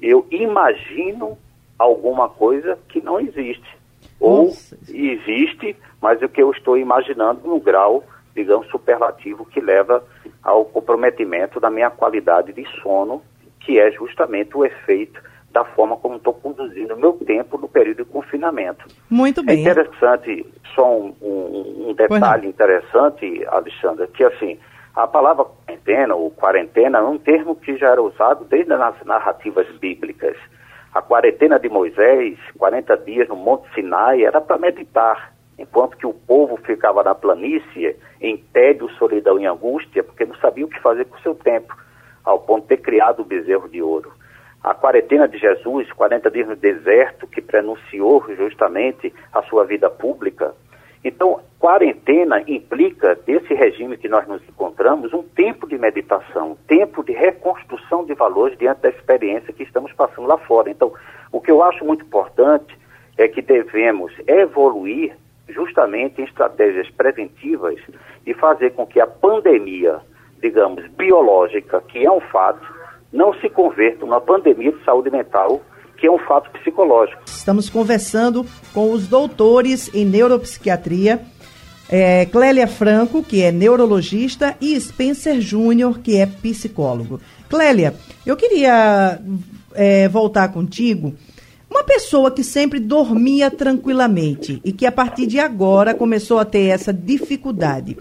Eu 0.00 0.26
imagino 0.30 1.38
alguma 1.78 2.28
coisa 2.28 2.78
que 2.88 3.00
não 3.00 3.20
existe. 3.20 3.76
Ou 4.18 4.46
Nossa. 4.46 4.78
existe, 4.88 5.76
mas 6.00 6.22
o 6.22 6.28
que 6.28 6.42
eu 6.42 6.50
estou 6.50 6.78
imaginando 6.78 7.46
no 7.46 7.58
grau, 7.58 8.04
digamos, 8.34 8.68
superlativo 8.68 9.44
que 9.46 9.60
leva 9.60 10.04
ao 10.42 10.64
comprometimento 10.64 11.60
da 11.60 11.70
minha 11.70 11.90
qualidade 11.90 12.52
de 12.52 12.64
sono, 12.80 13.22
que 13.60 13.78
é 13.78 13.90
justamente 13.90 14.56
o 14.56 14.64
efeito 14.64 15.20
da 15.52 15.64
forma 15.64 15.96
como 15.96 16.16
estou 16.16 16.32
conduzindo 16.34 16.94
o 16.94 16.98
meu 16.98 17.12
tempo 17.12 17.58
no 17.58 17.68
período 17.68 18.04
de 18.04 18.10
confinamento. 18.10 18.86
Muito 19.10 19.42
bem. 19.42 19.58
É 19.58 19.70
interessante, 19.70 20.46
só 20.74 20.98
um, 20.98 21.14
um, 21.20 21.88
um 21.88 21.94
detalhe 21.94 22.48
interessante, 22.48 23.44
Alexandra, 23.46 24.06
que 24.06 24.24
assim, 24.24 24.58
a 24.94 25.06
palavra 25.06 25.44
quarentena 25.44 26.14
ou 26.14 26.30
quarentena 26.30 26.98
é 26.98 27.02
um 27.02 27.18
termo 27.18 27.54
que 27.54 27.76
já 27.76 27.90
era 27.90 28.02
usado 28.02 28.44
desde 28.44 28.72
as 28.72 29.04
narrativas 29.04 29.66
bíblicas. 29.78 30.36
A 30.94 31.00
quarentena 31.00 31.58
de 31.58 31.68
Moisés, 31.68 32.38
40 32.58 32.96
dias 32.98 33.28
no 33.28 33.36
Monte 33.36 33.72
Sinai, 33.74 34.24
era 34.24 34.40
para 34.40 34.58
meditar 34.58 35.32
enquanto 35.58 35.96
que 35.96 36.06
o 36.06 36.12
povo 36.12 36.56
ficava 36.56 37.02
na 37.02 37.14
planície 37.14 37.96
em 38.20 38.36
tédio, 38.36 38.90
solidão 38.98 39.38
e 39.38 39.46
angústia, 39.46 40.02
porque 40.02 40.24
não 40.24 40.34
sabia 40.36 40.64
o 40.64 40.68
que 40.68 40.80
fazer 40.80 41.04
com 41.06 41.16
o 41.16 41.20
seu 41.20 41.34
tempo, 41.34 41.74
ao 42.24 42.40
ponto 42.40 42.62
de 42.62 42.68
ter 42.68 42.78
criado 42.78 43.20
o 43.20 43.24
bezerro 43.24 43.68
de 43.68 43.80
ouro. 43.80 44.12
A 44.62 44.74
quarentena 44.74 45.26
de 45.26 45.38
Jesus, 45.38 45.90
40 45.92 46.30
dias 46.30 46.48
no 46.48 46.56
deserto, 46.56 47.26
que 47.26 47.40
prenunciou 47.40 48.24
justamente 48.36 49.12
a 49.32 49.42
sua 49.42 49.64
vida 49.64 49.90
pública. 49.90 50.54
Então, 51.04 51.40
quarentena 51.58 52.42
implica, 52.46 53.16
desse 53.26 53.52
regime 53.54 53.96
que 53.96 54.08
nós 54.08 54.26
nos 54.28 54.40
encontramos, 54.48 55.12
um 55.12 55.22
tempo 55.22 55.66
de 55.66 55.76
meditação, 55.76 56.52
um 56.52 56.54
tempo 56.54 57.02
de 57.02 57.12
reconstrução 57.12 58.04
de 58.04 58.14
valores 58.14 58.56
diante 58.56 58.82
da 58.82 58.88
experiência 58.88 59.52
que 59.52 59.64
estamos 59.64 59.92
passando 59.92 60.28
lá 60.28 60.38
fora. 60.38 60.70
Então, 60.70 60.92
o 61.32 61.40
que 61.40 61.50
eu 61.50 61.60
acho 61.62 61.84
muito 61.84 62.04
importante 62.04 62.78
é 63.18 63.26
que 63.26 63.42
devemos 63.42 64.12
evoluir 64.28 65.16
justamente 65.48 66.20
em 66.20 66.24
estratégias 66.24 66.88
preventivas 66.90 67.80
e 68.24 68.32
fazer 68.34 68.70
com 68.70 68.86
que 68.86 69.00
a 69.00 69.06
pandemia, 69.06 70.00
digamos, 70.40 70.86
biológica, 70.92 71.80
que 71.80 72.06
é 72.06 72.10
um 72.10 72.20
fato, 72.20 72.64
não 73.12 73.34
se 73.34 73.48
converta 73.48 74.04
numa 74.04 74.20
pandemia 74.20 74.72
de 74.72 74.84
saúde 74.84 75.10
mental, 75.10 75.60
que 75.96 76.06
é 76.06 76.10
um 76.10 76.18
fato 76.18 76.50
psicológico. 76.50 77.22
Estamos 77.26 77.68
conversando 77.68 78.44
com 78.72 78.90
os 78.92 79.06
doutores 79.06 79.94
em 79.94 80.04
neuropsiquiatria, 80.04 81.20
é, 81.88 82.24
Clélia 82.26 82.66
Franco, 82.66 83.22
que 83.22 83.42
é 83.42 83.52
neurologista, 83.52 84.56
e 84.60 84.80
Spencer 84.80 85.40
Júnior, 85.40 85.98
que 85.98 86.16
é 86.16 86.26
psicólogo. 86.26 87.20
Clélia, 87.48 87.94
eu 88.24 88.36
queria 88.36 89.20
é, 89.74 90.08
voltar 90.08 90.48
contigo 90.52 91.14
uma 91.72 91.84
pessoa 91.84 92.30
que 92.30 92.44
sempre 92.44 92.78
dormia 92.78 93.50
tranquilamente 93.50 94.60
e 94.62 94.72
que 94.72 94.84
a 94.86 94.92
partir 94.92 95.26
de 95.26 95.38
agora 95.38 95.94
começou 95.94 96.38
a 96.38 96.44
ter 96.44 96.66
essa 96.66 96.92
dificuldade. 96.92 97.96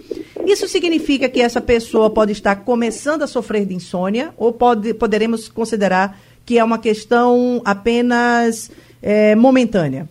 Isso 0.46 0.68
significa 0.68 1.30
que 1.30 1.42
essa 1.42 1.62
pessoa 1.62 2.10
pode 2.10 2.32
estar 2.32 2.56
começando 2.58 3.24
a 3.24 3.28
sofrer 3.28 3.66
de 3.66 3.74
insônia 3.74 4.34
ou 4.38 4.52
pode, 4.52 4.94
poderemos 4.94 5.48
considerar 5.48 6.18
que 6.46 6.58
é 6.58 6.64
uma 6.64 6.80
questão 6.80 7.62
apenas 7.64 8.72
é, 9.02 9.36
momentânea? 9.36 10.08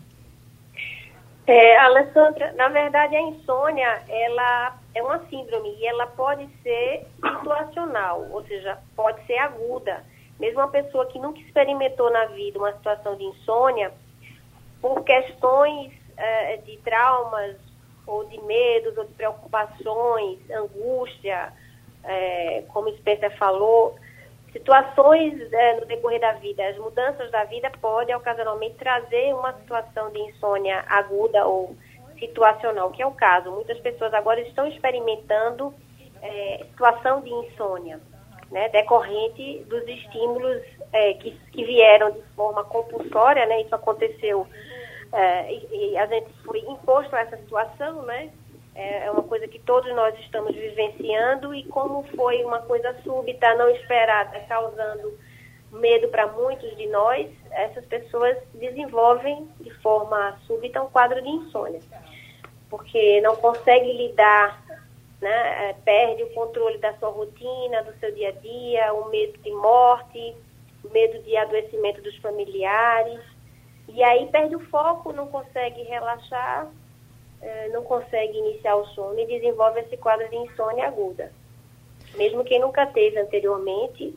É, 1.47 1.79
Alessandra, 1.79 2.53
na 2.57 2.69
verdade 2.69 3.17
a 3.17 3.23
insônia 3.23 4.03
ela 4.09 4.77
é 4.95 5.03
uma 5.03 5.19
síndrome 5.29 5.77
e 5.81 5.87
ela 5.87 6.07
pode 6.07 6.49
ser 6.63 7.07
situacional, 7.17 8.27
ou 8.31 8.45
seja, 8.45 8.79
pode 8.95 9.25
ser 9.27 9.39
aguda. 9.39 10.05
Mesmo 10.39 10.61
uma 10.61 10.69
pessoa 10.69 11.07
que 11.07 11.19
nunca 11.19 11.41
experimentou 11.41 12.11
na 12.11 12.27
vida 12.27 12.59
uma 12.59 12.73
situação 12.73 13.17
de 13.17 13.25
insônia, 13.25 13.93
por 14.81 15.03
questões 15.05 15.93
eh, 16.17 16.57
de 16.65 16.77
traumas, 16.79 17.57
ou 18.11 18.25
de 18.25 18.41
medos, 18.43 18.97
ou 18.97 19.05
de 19.05 19.13
preocupações, 19.13 20.39
angústia, 20.51 21.53
eh, 22.05 22.65
como 22.69 22.95
Spencer 22.97 23.37
falou, 23.37 23.97
situações 24.53 25.41
eh, 25.53 25.81
no 25.81 25.87
decorrer 25.87 26.21
da 26.21 26.33
vida, 26.33 26.67
as 26.67 26.77
mudanças 26.79 27.31
da 27.31 27.45
vida 27.45 27.71
podem 27.81 28.15
ocasionalmente 28.15 28.77
trazer 28.77 29.35
uma 29.35 29.53
situação 29.55 30.11
de 30.11 30.19
insônia 30.21 30.85
aguda 30.89 31.47
ou 31.47 31.77
situacional, 32.19 32.91
que 32.91 33.03
é 33.03 33.07
o 33.07 33.13
caso. 33.13 33.51
Muitas 33.51 33.79
pessoas 33.79 34.13
agora 34.13 34.41
estão 34.41 34.67
experimentando 34.67 35.73
situação 36.71 37.23
de 37.23 37.31
insônia 37.31 37.99
né, 38.51 38.69
decorrente 38.69 39.65
dos 39.69 39.87
estímulos 39.87 40.63
é, 40.93 41.15
que, 41.15 41.31
que 41.53 41.65
vieram 41.65 42.11
de 42.11 42.21
forma 42.35 42.65
compulsória, 42.65 43.47
né, 43.47 43.63
isso 43.63 43.75
aconteceu 43.75 44.47
é, 45.13 45.53
e, 45.53 45.93
e, 45.93 45.97
a 45.97 46.07
gente 46.07 46.33
foi 46.45 46.61
imposto 46.61 47.15
a 47.15 47.21
essa 47.21 47.37
situação, 47.37 48.03
né, 48.03 48.31
é, 48.75 49.07
é 49.07 49.11
uma 49.11 49.23
coisa 49.23 49.49
que 49.49 49.59
todos 49.59 49.95
nós 49.95 50.19
estamos 50.21 50.55
vivenciando 50.55 51.55
e 51.55 51.65
como 51.65 52.03
foi 52.17 52.45
uma 52.45 52.61
coisa 52.61 52.95
súbita, 53.03 53.55
não 53.55 53.69
esperada, 53.71 54.39
causando 54.41 55.19
medo 55.73 56.09
para 56.09 56.27
muitos 56.27 56.77
de 56.77 56.87
nós, 56.89 57.29
essas 57.51 57.85
pessoas 57.87 58.37
desenvolvem 58.55 59.49
de 59.61 59.71
forma 59.75 60.39
súbita 60.47 60.83
um 60.83 60.91
quadro 60.91 61.23
de 61.23 61.29
insônia, 61.29 61.81
porque 62.69 63.21
não 63.21 63.37
conseguem 63.37 63.97
lidar 63.97 64.61
né? 65.21 65.71
É, 65.71 65.73
perde 65.85 66.23
o 66.23 66.31
controle 66.31 66.79
da 66.79 66.95
sua 66.95 67.11
rotina, 67.11 67.83
do 67.83 67.93
seu 67.99 68.13
dia 68.13 68.31
a 68.31 68.33
dia, 68.33 68.93
o 68.95 69.11
medo 69.11 69.39
de 69.39 69.51
morte, 69.51 70.35
o 70.83 70.91
medo 70.91 71.23
de 71.23 71.37
adoecimento 71.37 72.01
dos 72.01 72.17
familiares. 72.17 73.21
E 73.95 74.03
aí 74.03 74.27
perde 74.27 74.57
o 74.57 74.61
foco, 74.67 75.13
não 75.13 75.27
consegue 75.27 75.83
relaxar, 75.83 76.69
é, 77.43 77.69
não 77.69 77.83
consegue 77.83 78.39
iniciar 78.39 78.77
o 78.77 78.87
sono 78.89 79.19
e 79.19 79.27
desenvolve 79.27 79.81
esse 79.81 79.97
quadro 79.97 80.29
de 80.29 80.37
insônia 80.37 80.87
aguda. 80.87 81.33
Mesmo 82.17 82.45
quem 82.45 82.61
nunca 82.61 82.87
teve 82.87 83.19
anteriormente, 83.19 84.15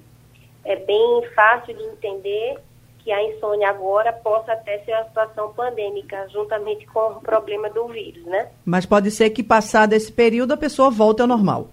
é 0.66 0.76
bem 0.76 1.22
fácil 1.36 1.76
de 1.76 1.84
entender 1.84 2.58
que 3.00 3.12
a 3.12 3.22
insônia 3.22 3.70
agora 3.70 4.14
possa 4.14 4.54
até 4.54 4.80
ser 4.80 4.94
uma 4.94 5.06
situação 5.06 5.54
pandêmica, 5.54 6.28
juntamente 6.30 6.86
com 6.88 7.12
o 7.12 7.22
problema 7.22 7.70
do 7.70 7.88
vírus, 7.88 8.24
né? 8.26 8.50
Mas 8.66 8.86
pode 8.86 9.12
ser 9.12 9.30
que 9.32 9.44
passado 9.44 9.94
esse 9.94 10.12
período 10.12 10.54
a 10.54 10.58
pessoa 10.58 10.90
volte 10.90 11.22
ao 11.22 11.28
normal. 11.28 11.68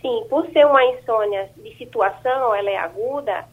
Sim, 0.00 0.26
por 0.28 0.44
ser 0.50 0.66
uma 0.66 0.84
insônia 0.84 1.48
de 1.56 1.76
situação, 1.76 2.52
ela 2.52 2.68
é 2.68 2.76
aguda, 2.76 3.44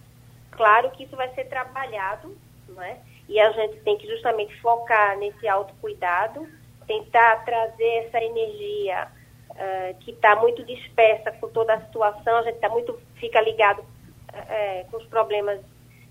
claro 0.51 0.89
que 0.91 1.03
isso 1.03 1.15
vai 1.15 1.29
ser 1.35 1.45
trabalhado, 1.45 2.35
não 2.67 2.81
é? 2.81 2.97
E 3.29 3.39
a 3.39 3.51
gente 3.51 3.79
tem 3.81 3.95
que 3.95 4.07
justamente 4.07 4.59
focar 4.59 5.15
nesse 5.19 5.47
autocuidado, 5.47 6.47
tentar 6.87 7.45
trazer 7.45 8.05
essa 8.05 8.17
energia 8.17 9.07
uh, 9.51 9.99
que 9.99 10.11
está 10.11 10.35
muito 10.35 10.65
dispersa 10.65 11.31
com 11.33 11.47
toda 11.49 11.75
a 11.75 11.81
situação, 11.81 12.37
a 12.37 12.41
gente 12.41 12.57
tá 12.57 12.67
muito, 12.69 12.99
fica 13.19 13.39
ligado 13.39 13.81
uh, 13.81 14.91
com 14.91 14.97
os 14.97 15.05
problemas 15.05 15.61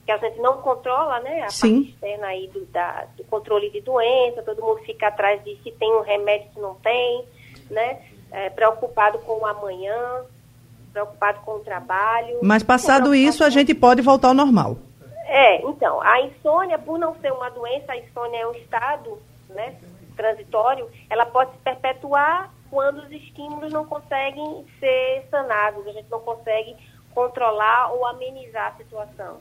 que 0.06 0.12
a 0.12 0.16
gente 0.16 0.38
não 0.38 0.62
controla, 0.62 1.18
né? 1.20 1.42
A 1.42 1.50
Sim. 1.50 1.82
parte 1.82 1.90
externa 1.90 2.26
aí 2.28 2.46
do, 2.48 2.64
da, 2.66 3.06
do 3.16 3.24
controle 3.24 3.68
de 3.68 3.80
doença, 3.80 4.40
todo 4.42 4.62
mundo 4.62 4.80
fica 4.86 5.08
atrás 5.08 5.42
de 5.42 5.56
se 5.62 5.72
tem 5.72 5.92
um 5.92 6.00
remédio, 6.00 6.48
se 6.54 6.60
não 6.60 6.76
tem, 6.76 7.24
né? 7.68 8.00
É, 8.30 8.48
preocupado 8.48 9.18
com 9.18 9.40
o 9.40 9.46
amanhã, 9.46 10.24
preocupado 10.92 11.40
com 11.40 11.56
o 11.56 11.60
trabalho. 11.60 12.38
Mas 12.42 12.62
passado 12.62 13.14
isso, 13.14 13.42
a 13.42 13.50
gente 13.50 13.74
pode 13.74 14.00
voltar 14.00 14.28
ao 14.28 14.34
normal. 14.34 14.76
É, 15.28 15.60
então, 15.60 16.00
a 16.00 16.22
insônia, 16.22 16.78
por 16.78 16.98
não 16.98 17.14
ser 17.20 17.30
uma 17.32 17.50
doença, 17.50 17.92
a 17.92 17.96
insônia 17.98 18.38
é 18.38 18.46
um 18.46 18.54
estado, 18.54 19.18
né, 19.50 19.76
transitório, 20.16 20.90
ela 21.10 21.26
pode 21.26 21.52
se 21.52 21.58
perpetuar 21.58 22.50
quando 22.70 22.98
os 22.98 23.12
estímulos 23.12 23.72
não 23.72 23.84
conseguem 23.84 24.64
ser 24.80 25.26
sanados, 25.30 25.86
a 25.86 25.92
gente 25.92 26.10
não 26.10 26.20
consegue 26.20 26.74
controlar 27.14 27.92
ou 27.92 28.06
amenizar 28.06 28.72
a 28.72 28.76
situação. 28.76 29.38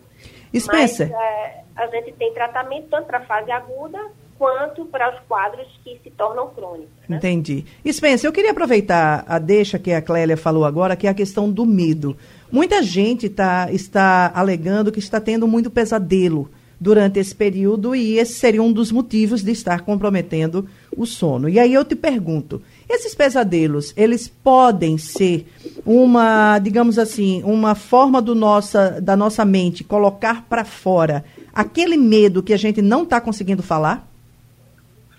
Spencer. 0.55 1.09
Mas 1.09 1.21
é, 1.21 1.63
a 1.75 1.87
gente 1.87 2.11
tem 2.13 2.33
tratamento 2.33 2.87
tanto 2.89 3.05
para 3.05 3.19
a 3.19 3.25
fase 3.25 3.51
aguda 3.51 3.99
quanto 4.37 4.85
para 4.85 5.13
os 5.13 5.19
quadros 5.27 5.67
que 5.83 5.99
se 6.03 6.11
tornam 6.11 6.49
crônicos. 6.49 6.89
Né? 7.07 7.17
Entendi. 7.17 7.65
Spencer, 7.91 8.27
eu 8.27 8.33
queria 8.33 8.51
aproveitar 8.51 9.25
a 9.27 9.39
deixa 9.39 9.79
que 9.79 9.91
a 9.91 10.01
Clélia 10.01 10.37
falou 10.37 10.63
agora, 10.63 10.95
que 10.95 11.07
é 11.07 11.09
a 11.09 11.13
questão 11.13 11.51
do 11.51 11.65
medo. 11.65 12.15
Muita 12.51 12.81
gente 12.81 13.29
tá, 13.29 13.67
está 13.71 14.31
alegando 14.33 14.91
que 14.91 14.99
está 14.99 15.19
tendo 15.19 15.47
muito 15.47 15.69
pesadelo 15.69 16.49
durante 16.79 17.19
esse 17.19 17.35
período 17.35 17.95
e 17.95 18.17
esse 18.17 18.33
seria 18.33 18.61
um 18.61 18.71
dos 18.71 18.91
motivos 18.91 19.43
de 19.43 19.51
estar 19.51 19.81
comprometendo 19.81 20.67
o 20.95 21.05
sono. 21.05 21.49
E 21.49 21.59
aí 21.59 21.73
eu 21.73 21.83
te 21.83 21.95
pergunto, 21.95 22.61
esses 22.89 23.13
pesadelos, 23.15 23.93
eles 23.97 24.27
podem 24.27 24.97
ser 24.97 25.47
uma, 25.85 26.59
digamos 26.59 26.99
assim, 26.99 27.41
uma 27.43 27.75
forma 27.75 28.21
do 28.21 28.35
nossa, 28.35 29.01
da 29.01 29.17
nossa 29.17 29.43
mente 29.43 29.83
colocar 29.83 30.45
para 30.47 30.63
fora 30.63 31.25
aquele 31.53 31.97
medo 31.97 32.43
que 32.43 32.53
a 32.53 32.57
gente 32.57 32.81
não 32.81 33.03
está 33.03 33.19
conseguindo 33.19 33.63
falar? 33.63 34.07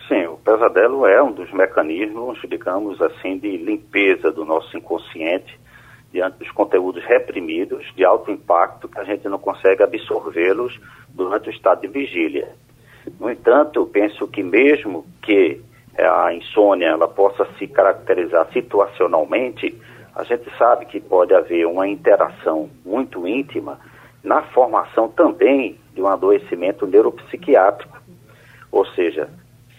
Sim, 0.07 0.27
o 0.27 0.37
pesadelo 0.37 1.05
é 1.05 1.23
um 1.23 1.33
dos 1.33 1.53
mecanismos, 1.53 2.39
digamos 2.49 3.03
assim, 3.03 3.37
de 3.37 3.57
limpeza 3.57 4.31
do 4.31 4.45
nosso 4.45 4.77
inconsciente 4.77 5.59
diante 6.13 6.39
dos 6.39 6.51
conteúdos 6.53 7.05
reprimidos 7.05 7.85
de 7.95 8.05
alto 8.05 8.31
impacto 8.31 8.89
que 8.89 8.99
a 8.99 9.05
gente 9.05 9.29
não 9.29 9.39
consegue 9.39 9.83
absorvê-los 9.83 10.79
durante 11.09 11.49
o 11.49 11.53
estado 11.53 11.83
de 11.83 11.89
vigília. 11.89 12.49
No 13.19 13.31
entanto, 13.31 13.87
penso 13.87 14.27
que 14.27 14.43
mesmo 14.43 15.05
que 15.23 15.61
a 15.99 16.33
insônia 16.33 16.89
ela 16.89 17.09
possa 17.09 17.47
se 17.59 17.67
caracterizar 17.67 18.49
situacionalmente, 18.53 19.77
a 20.15 20.25
gente 20.25 20.49
sabe 20.57 20.87
que 20.87 21.01
pode 21.01 21.35
haver 21.35 21.67
uma 21.67 21.89
interação 21.89 22.69
muito 22.85 23.27
íntima 23.27 23.79
na 24.23 24.43
formação 24.43 25.09
também 25.09 25.79
de 25.95 26.03
um 26.03 26.07
adoecimento 26.07 26.87
neuropsiquiátrico. 26.87 27.99
Ou 28.71 28.85
seja, 28.87 29.29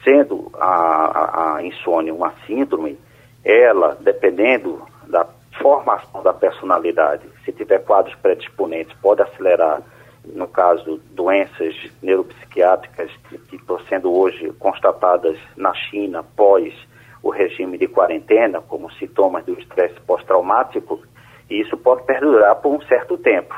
sendo 0.03 0.51
a, 0.55 0.65
a, 0.65 1.55
a 1.57 1.63
insônia 1.63 2.13
uma 2.13 2.33
síndrome, 2.45 2.97
ela, 3.43 3.97
dependendo 4.01 4.81
da 5.07 5.25
formação 5.61 6.23
da 6.23 6.33
personalidade, 6.33 7.23
se 7.45 7.51
tiver 7.51 7.79
quadros 7.79 8.15
predisponentes, 8.15 8.95
pode 9.01 9.21
acelerar, 9.21 9.81
no 10.25 10.47
caso, 10.47 10.99
doenças 11.11 11.75
neuropsiquiátricas 12.01 13.11
que 13.49 13.55
estão 13.55 13.79
sendo 13.87 14.11
hoje 14.13 14.51
constatadas 14.59 15.37
na 15.55 15.73
China 15.73 16.23
pós 16.35 16.73
o 17.21 17.29
regime 17.29 17.77
de 17.77 17.87
quarentena, 17.87 18.61
como 18.61 18.91
sintomas 18.93 19.45
do 19.45 19.53
estresse 19.59 19.99
pós-traumático, 20.01 21.01
e 21.49 21.59
isso 21.61 21.75
pode 21.77 22.03
perdurar 22.03 22.55
por 22.57 22.73
um 22.73 22.81
certo 22.83 23.17
tempo. 23.17 23.53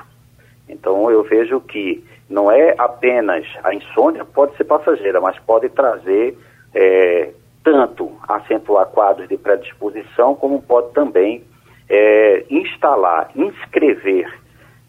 Então 0.68 1.12
eu 1.12 1.24
vejo 1.24 1.60
que 1.62 2.04
não 2.30 2.50
é 2.50 2.74
apenas 2.78 3.46
a 3.64 3.74
insônia, 3.74 4.26
pode 4.26 4.56
ser 4.56 4.64
passageira, 4.64 5.20
mas 5.20 5.38
pode 5.40 5.70
trazer 5.70 6.38
é, 6.74 7.32
tanto 7.64 8.12
acentuar 8.28 8.88
quadros 8.88 9.28
de 9.28 9.38
predisposição, 9.38 10.34
como 10.34 10.62
pode 10.62 10.92
também 10.94 11.44
é, 11.94 12.46
instalar, 12.50 13.30
inscrever 13.36 14.34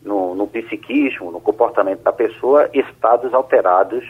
no, 0.05 0.37
no, 0.37 0.47
psiquismo, 0.47 1.33
no 1.33 1.41
comportamento 1.41 2.01
da 2.03 2.13
pessoa, 2.13 2.71
estados 2.73 3.35
alterados 3.35 4.05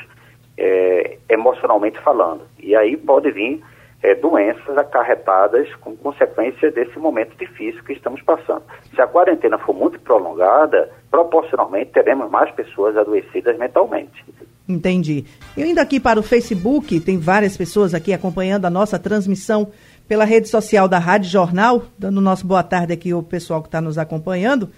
é, 0.58 1.16
emocionalmente 1.30 1.98
falando. 2.00 2.42
E 2.58 2.76
aí 2.76 2.94
pode 2.98 3.30
vir 3.30 3.62
é, 4.02 4.14
doenças 4.14 4.76
acarretadas 4.76 5.74
com 5.76 5.96
consequência 5.96 6.70
desse 6.70 6.98
momento 6.98 7.34
difícil 7.38 7.82
que 7.82 7.94
estamos 7.94 8.20
passando. 8.20 8.62
Se 8.94 9.00
a 9.00 9.06
quarentena 9.06 9.56
for 9.56 9.74
muito 9.74 9.98
prolongada, 9.98 10.90
proporcionalmente 11.10 11.92
teremos 11.92 12.30
mais 12.30 12.50
pessoas 12.50 12.94
adoecidas 12.94 13.56
mentalmente. 13.56 14.22
Entendi. 14.68 15.24
Eu 15.56 15.66
indo 15.66 15.78
aqui 15.78 15.98
para 15.98 16.20
o 16.20 16.22
Facebook, 16.22 17.00
tem 17.00 17.18
várias 17.18 17.56
pessoas 17.56 17.94
aqui 17.94 18.12
acompanhando 18.12 18.66
a 18.66 18.70
nossa 18.70 18.98
transmissão 18.98 19.72
pela 20.12 20.26
rede 20.26 20.46
social 20.46 20.86
da 20.86 20.98
Rádio 20.98 21.30
Jornal, 21.30 21.84
dando 21.98 22.20
nosso 22.20 22.46
boa 22.46 22.62
tarde 22.62 22.92
aqui 22.92 23.12
ao 23.12 23.22
pessoal 23.22 23.62
que 23.62 23.68
está 23.68 23.80
nos 23.80 23.96
acompanhando. 23.96 24.68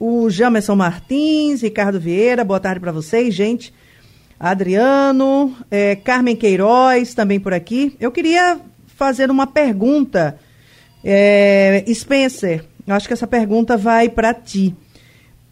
O 0.00 0.30
Jamerson 0.30 0.76
Martins, 0.76 1.60
Ricardo 1.60 2.00
Vieira, 2.00 2.42
boa 2.42 2.58
tarde 2.58 2.80
para 2.80 2.90
vocês, 2.90 3.34
gente. 3.34 3.70
Adriano, 4.40 5.54
é, 5.70 5.94
Carmen 5.94 6.34
Queiroz, 6.34 7.12
também 7.12 7.38
por 7.38 7.52
aqui. 7.52 7.94
Eu 8.00 8.10
queria 8.10 8.58
fazer 8.86 9.30
uma 9.30 9.46
pergunta. 9.46 10.38
É, 11.04 11.84
Spencer, 11.92 12.64
acho 12.86 13.06
que 13.06 13.12
essa 13.12 13.26
pergunta 13.26 13.76
vai 13.76 14.08
para 14.08 14.32
ti. 14.32 14.74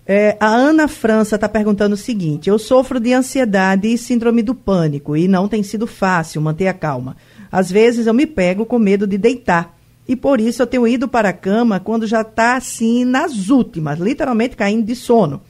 É, 0.07 0.35
a 0.41 0.47
Ana 0.47 0.89
França 0.89 1.35
está 1.35 1.47
perguntando 1.47 1.95
o 1.95 1.99
seguinte: 1.99 2.49
Eu 2.49 2.59
sofro 2.59 2.99
de 2.99 3.13
ansiedade 3.13 3.87
e 3.87 3.99
síndrome 3.99 4.41
do 4.41 4.55
pânico 4.55 5.15
e 5.15 5.29
não 5.29 5.47
tem 5.47 5.63
sido 5.63 5.87
fácil 5.87 6.41
manter 6.41 6.69
a 6.69 6.73
calma. 6.73 7.19
Às 7.57 7.71
vezes 7.71 8.07
eu 8.07 8.13
me 8.13 8.27
pego 8.27 8.67
com 8.67 8.79
medo 8.79 9.07
de 9.07 9.17
deitar 9.17 9.75
e 10.07 10.15
por 10.15 10.43
isso 10.43 10.61
eu 10.61 10.67
tenho 10.67 10.87
ido 10.87 11.09
para 11.09 11.31
a 11.31 11.33
cama 11.33 11.81
quando 11.81 12.07
já 12.07 12.21
está 12.21 12.55
assim 12.55 13.03
nas 13.03 13.49
últimas, 13.49 13.99
literalmente 13.99 14.55
caindo 14.55 14.85
de 14.85 14.95
sono. 14.95 15.41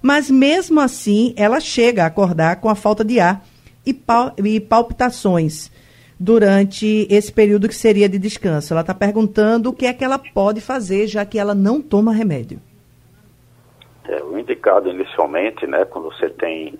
Mas 0.00 0.30
mesmo 0.30 0.80
assim, 0.80 1.34
ela 1.36 1.60
chega 1.60 2.02
a 2.02 2.06
acordar 2.06 2.62
com 2.62 2.70
a 2.70 2.74
falta 2.74 3.04
de 3.04 3.20
ar 3.20 3.44
e, 3.84 3.92
pal 3.92 4.32
e 4.42 4.58
palpitações 4.58 5.70
durante 6.18 7.06
esse 7.10 7.30
período 7.30 7.68
que 7.68 7.74
seria 7.74 8.08
de 8.08 8.18
descanso. 8.18 8.72
Ela 8.72 8.80
está 8.80 8.94
perguntando 8.94 9.68
o 9.68 9.74
que 9.74 9.84
é 9.84 9.92
que 9.92 10.02
ela 10.02 10.18
pode 10.18 10.62
fazer, 10.62 11.08
já 11.08 11.26
que 11.26 11.38
ela 11.38 11.54
não 11.54 11.82
toma 11.82 12.10
remédio. 12.10 12.58
É, 14.08 14.22
o 14.22 14.38
indicado 14.38 14.88
inicialmente, 14.88 15.66
né, 15.66 15.84
quando 15.84 16.06
você 16.06 16.30
tem, 16.30 16.78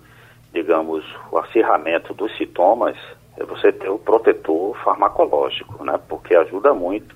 digamos, 0.51 1.05
o 1.31 1.37
acirramento 1.37 2.15
dos 2.15 2.35
sintomas, 2.35 2.97
é 3.41 3.45
você 3.45 3.71
ter 3.71 3.89
o 3.89 3.97
protetor 3.97 4.75
farmacológico, 4.83 5.83
né, 5.83 5.99
porque 6.07 6.35
ajuda 6.35 6.73
muito 6.73 7.15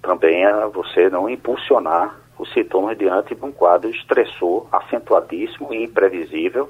também 0.00 0.44
a 0.44 0.66
você 0.66 1.08
não 1.08 1.28
impulsionar 1.28 2.16
os 2.38 2.52
sintomas 2.52 2.98
diante 2.98 3.34
de 3.34 3.44
um 3.44 3.52
quadro 3.52 3.88
estressor 3.90 4.66
acentuadíssimo 4.72 5.72
e 5.72 5.84
imprevisível 5.84 6.68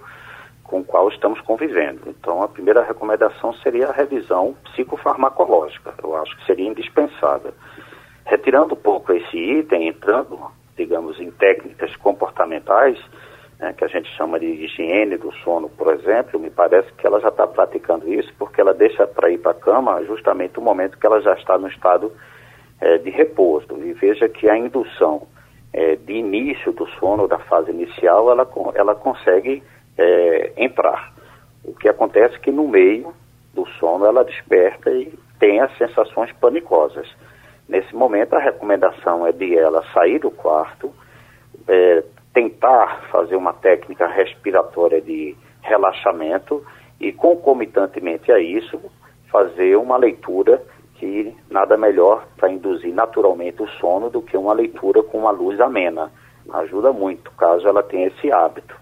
com 0.65 0.81
o 0.81 0.85
qual 0.85 1.09
estamos 1.09 1.41
convivendo. 1.41 2.01
Então, 2.07 2.43
a 2.43 2.49
primeira 2.49 2.83
recomendação 2.83 3.53
seria 3.55 3.89
a 3.89 3.93
revisão 3.93 4.55
psicofarmacológica. 4.65 5.95
Eu 6.03 6.17
acho 6.17 6.37
que 6.37 6.47
seria 6.47 6.69
indispensável. 6.69 7.53
Retirando 8.25 8.75
um 8.75 8.79
pouco 8.79 9.13
esse 9.13 9.37
item, 9.37 9.89
entrando, 9.89 10.39
digamos, 10.77 11.21
em 11.21 11.31
técnicas 11.31 11.95
comportamentais, 11.97 12.99
né, 13.63 13.73
que 13.73 13.85
a 13.85 13.89
gente 13.89 14.11
chama 14.17 14.41
de 14.41 14.47
higiene 14.47 15.17
do 15.17 15.33
sono, 15.45 15.69
por 15.69 15.95
exemplo, 15.95 16.39
me 16.39 16.51
parece 16.51 16.93
que 16.95 17.07
ela 17.07 17.21
já 17.21 17.29
está 17.29 17.47
praticando 17.47 18.13
isso, 18.13 18.35
porque 18.37 18.61
ela 18.61 18.75
deixa 18.75 19.07
para 19.07 19.31
ir 19.31 19.39
para 19.39 19.53
a 19.53 19.55
cama 19.55 20.05
justamente 20.05 20.59
o 20.59 20.63
momento 20.63 20.99
que 20.99 21.07
ela 21.07 21.21
já 21.21 21.33
está 21.35 21.57
no 21.57 21.69
estado 21.69 22.13
é, 22.81 22.99
de 22.99 23.09
repouso. 23.11 23.69
E 23.79 23.93
veja 23.93 24.29
que 24.29 24.51
a 24.51 24.59
indução 24.59 25.29
é, 25.73 25.95
de 25.95 26.13
início 26.13 26.73
do 26.73 26.89
sono, 26.99 27.29
da 27.29 27.39
fase 27.39 27.71
inicial, 27.71 28.33
ela, 28.33 28.51
ela 28.75 28.97
consegue 28.97 29.63
é, 29.97 30.53
entrar. 30.57 31.13
O 31.65 31.73
que 31.73 31.89
acontece 31.89 32.35
é 32.35 32.39
que 32.41 32.51
no 32.51 32.67
meio 32.67 33.15
do 33.55 33.65
sono 33.79 34.05
ela 34.05 34.25
desperta 34.25 34.91
e 34.91 35.17
tem 35.39 35.61
as 35.61 35.77
sensações 35.79 36.33
panicosas. 36.33 37.09
Nesse 37.69 37.95
momento, 37.95 38.35
a 38.35 38.41
recomendação 38.41 39.25
é 39.25 39.31
de 39.31 39.57
ela 39.57 39.85
sair 39.95 40.19
do 40.19 40.33
quarto, 40.33 40.93
é, 41.69 42.03
tentar 42.33 43.09
fazer 43.11 43.37
uma 43.37 43.53
técnica 43.53 44.07
respiratória 44.07 45.01
de 45.01 45.37
relaxamento 45.63 46.65
e, 47.01 47.13
concomitantemente 47.13 48.33
a 48.33 48.39
isso, 48.39 48.81
fazer 49.31 49.77
uma 49.77 49.97
leitura 49.97 50.63
que 50.97 51.35
nada 51.51 51.77
melhor 51.77 52.27
para 52.37 52.51
induzir 52.51 52.95
naturalmente 52.95 53.63
o 53.63 53.69
sono 53.69 54.09
do 54.09 54.23
que 54.23 54.37
uma 54.37 54.53
leitura 54.53 55.03
com 55.03 55.19
uma 55.19 55.31
luz 55.31 55.61
amena. 55.61 56.13
Ajuda 56.53 56.93
muito, 56.93 57.31
caso 57.33 57.67
ela 57.67 57.83
tenha 57.83 58.09
esse 58.09 58.31
hábito. 58.31 58.77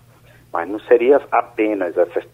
Mas 0.53 0.69
não 0.69 0.81
seria 0.81 1.21
apenas 1.31 1.97
essas 1.97 2.25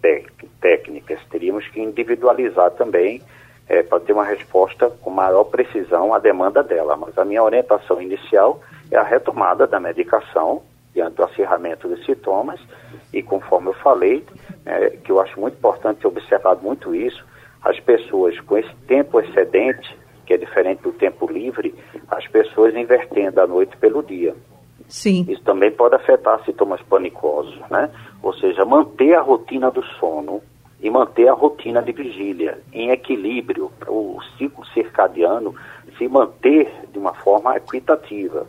técnicas, 0.61 1.21
teríamos 1.31 1.69
que 1.69 1.81
individualizar 1.81 2.71
também 2.73 3.23
é, 3.69 3.83
para 3.83 4.01
ter 4.01 4.13
uma 4.13 4.25
resposta 4.25 4.89
com 4.89 5.11
maior 5.11 5.45
precisão 5.45 6.15
à 6.15 6.19
demanda 6.19 6.63
dela. 6.63 6.97
Mas 6.97 7.17
a 7.19 7.25
minha 7.25 7.43
orientação 7.43 8.01
inicial 8.01 8.61
é 8.91 8.97
a 8.97 9.03
retomada 9.03 9.67
da 9.67 9.79
medicação 9.79 10.63
diante 10.97 11.17
do 11.17 11.25
acirramento 11.25 11.87
dos 11.87 12.05
sintomas 12.07 12.59
e 13.13 13.23
conforme 13.23 13.69
eu 13.69 13.75
falei, 13.75 14.25
é, 14.65 14.91
que 14.91 15.13
eu 15.13 15.21
acho 15.21 15.39
muito 15.39 15.55
importante 15.55 16.01
ter 16.01 16.09
observado 16.09 16.63
muito 16.63 16.95
isso, 16.95 17.23
as 17.63 17.79
pessoas 17.81 18.41
com 18.41 18.57
esse 18.57 18.75
tempo 18.89 19.21
excedente, 19.21 19.97
que 20.25 20.33
é 20.33 20.39
diferente 20.39 20.83
do 20.83 20.93
tempo 20.93 21.31
livre, 21.31 21.75
as 22.09 22.27
pessoas 22.29 22.75
invertendo 22.75 23.41
a 23.41 23.47
noite 23.47 23.77
pelo 23.77 24.03
dia. 24.03 24.35
Sim. 24.89 25.27
Isso 25.29 25.43
também 25.43 25.71
pode 25.71 25.95
afetar 25.97 26.43
sintomas 26.45 26.81
panicosos, 26.83 27.59
né? 27.71 27.91
Ou 28.23 28.33
seja, 28.35 28.65
manter 28.65 29.15
a 29.15 29.21
rotina 29.21 29.71
do 29.71 29.83
sono 29.99 30.41
e 30.81 30.89
manter 30.89 31.29
a 31.29 31.33
rotina 31.33 31.83
de 31.83 31.93
vigília 31.93 32.59
em 32.73 32.91
equilíbrio, 32.91 33.71
o 33.87 34.19
ciclo 34.39 34.65
circadiano 34.69 35.55
se 35.99 36.09
manter 36.09 36.71
de 36.93 36.99
uma 36.99 37.13
forma 37.13 37.57
equitativa. 37.57 38.47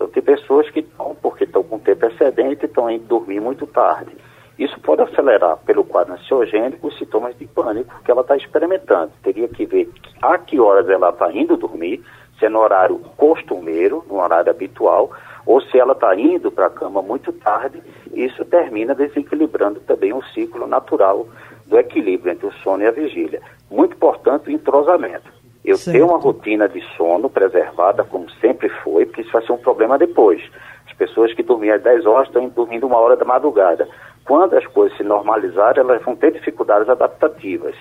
Então, 0.00 0.08
tem 0.08 0.22
pessoas 0.22 0.70
que 0.70 0.80
estão, 0.80 1.14
porque 1.20 1.44
estão 1.44 1.62
com 1.62 1.78
tempo 1.78 2.06
excedente, 2.06 2.64
estão 2.64 2.88
indo 2.88 3.04
dormir 3.04 3.38
muito 3.38 3.66
tarde. 3.66 4.16
Isso 4.58 4.80
pode 4.80 5.02
acelerar, 5.02 5.58
pelo 5.58 5.84
quadro 5.84 6.14
ansiogênico, 6.14 6.86
os 6.86 6.96
sintomas 6.96 7.36
de 7.36 7.44
pânico 7.46 7.94
que 8.02 8.10
ela 8.10 8.22
está 8.22 8.34
experimentando. 8.34 9.12
Teria 9.22 9.46
que 9.46 9.66
ver 9.66 9.90
a 10.22 10.38
que 10.38 10.58
horas 10.58 10.88
ela 10.88 11.10
está 11.10 11.30
indo 11.30 11.54
dormir, 11.54 12.02
se 12.38 12.46
é 12.46 12.48
no 12.48 12.60
horário 12.60 12.98
costumeiro, 13.18 14.02
no 14.08 14.22
horário 14.22 14.50
habitual, 14.50 15.10
ou 15.44 15.60
se 15.60 15.78
ela 15.78 15.92
está 15.92 16.16
indo 16.16 16.50
para 16.50 16.68
a 16.68 16.70
cama 16.70 17.02
muito 17.02 17.30
tarde, 17.34 17.82
isso 18.14 18.42
termina 18.46 18.94
desequilibrando 18.94 19.80
também 19.80 20.14
o 20.14 20.24
ciclo 20.32 20.66
natural 20.66 21.28
do 21.66 21.78
equilíbrio 21.78 22.32
entre 22.32 22.46
o 22.46 22.52
sono 22.62 22.82
e 22.82 22.86
a 22.86 22.90
vigília. 22.90 23.42
Muito 23.70 23.96
importante 23.96 24.48
o 24.48 24.50
entrosamento. 24.50 25.39
Eu 25.64 25.76
certo. 25.76 25.94
tenho 25.94 26.06
uma 26.08 26.18
rotina 26.18 26.68
de 26.68 26.80
sono 26.96 27.28
preservada, 27.28 28.02
como 28.04 28.30
sempre 28.40 28.68
foi, 28.82 29.06
porque 29.06 29.22
isso 29.22 29.32
vai 29.32 29.44
ser 29.44 29.52
um 29.52 29.58
problema 29.58 29.98
depois. 29.98 30.42
As 30.86 30.92
pessoas 30.94 31.32
que 31.34 31.42
dormiam 31.42 31.76
às 31.76 31.82
10 31.82 32.06
horas 32.06 32.28
estão 32.28 32.48
dormindo 32.48 32.86
uma 32.86 32.98
hora 32.98 33.16
da 33.16 33.24
madrugada. 33.24 33.86
Quando 34.24 34.54
as 34.54 34.66
coisas 34.66 34.96
se 34.96 35.04
normalizarem, 35.04 35.82
elas 35.82 36.02
vão 36.02 36.16
ter 36.16 36.32
dificuldades 36.32 36.88
adaptativas. 36.88 37.74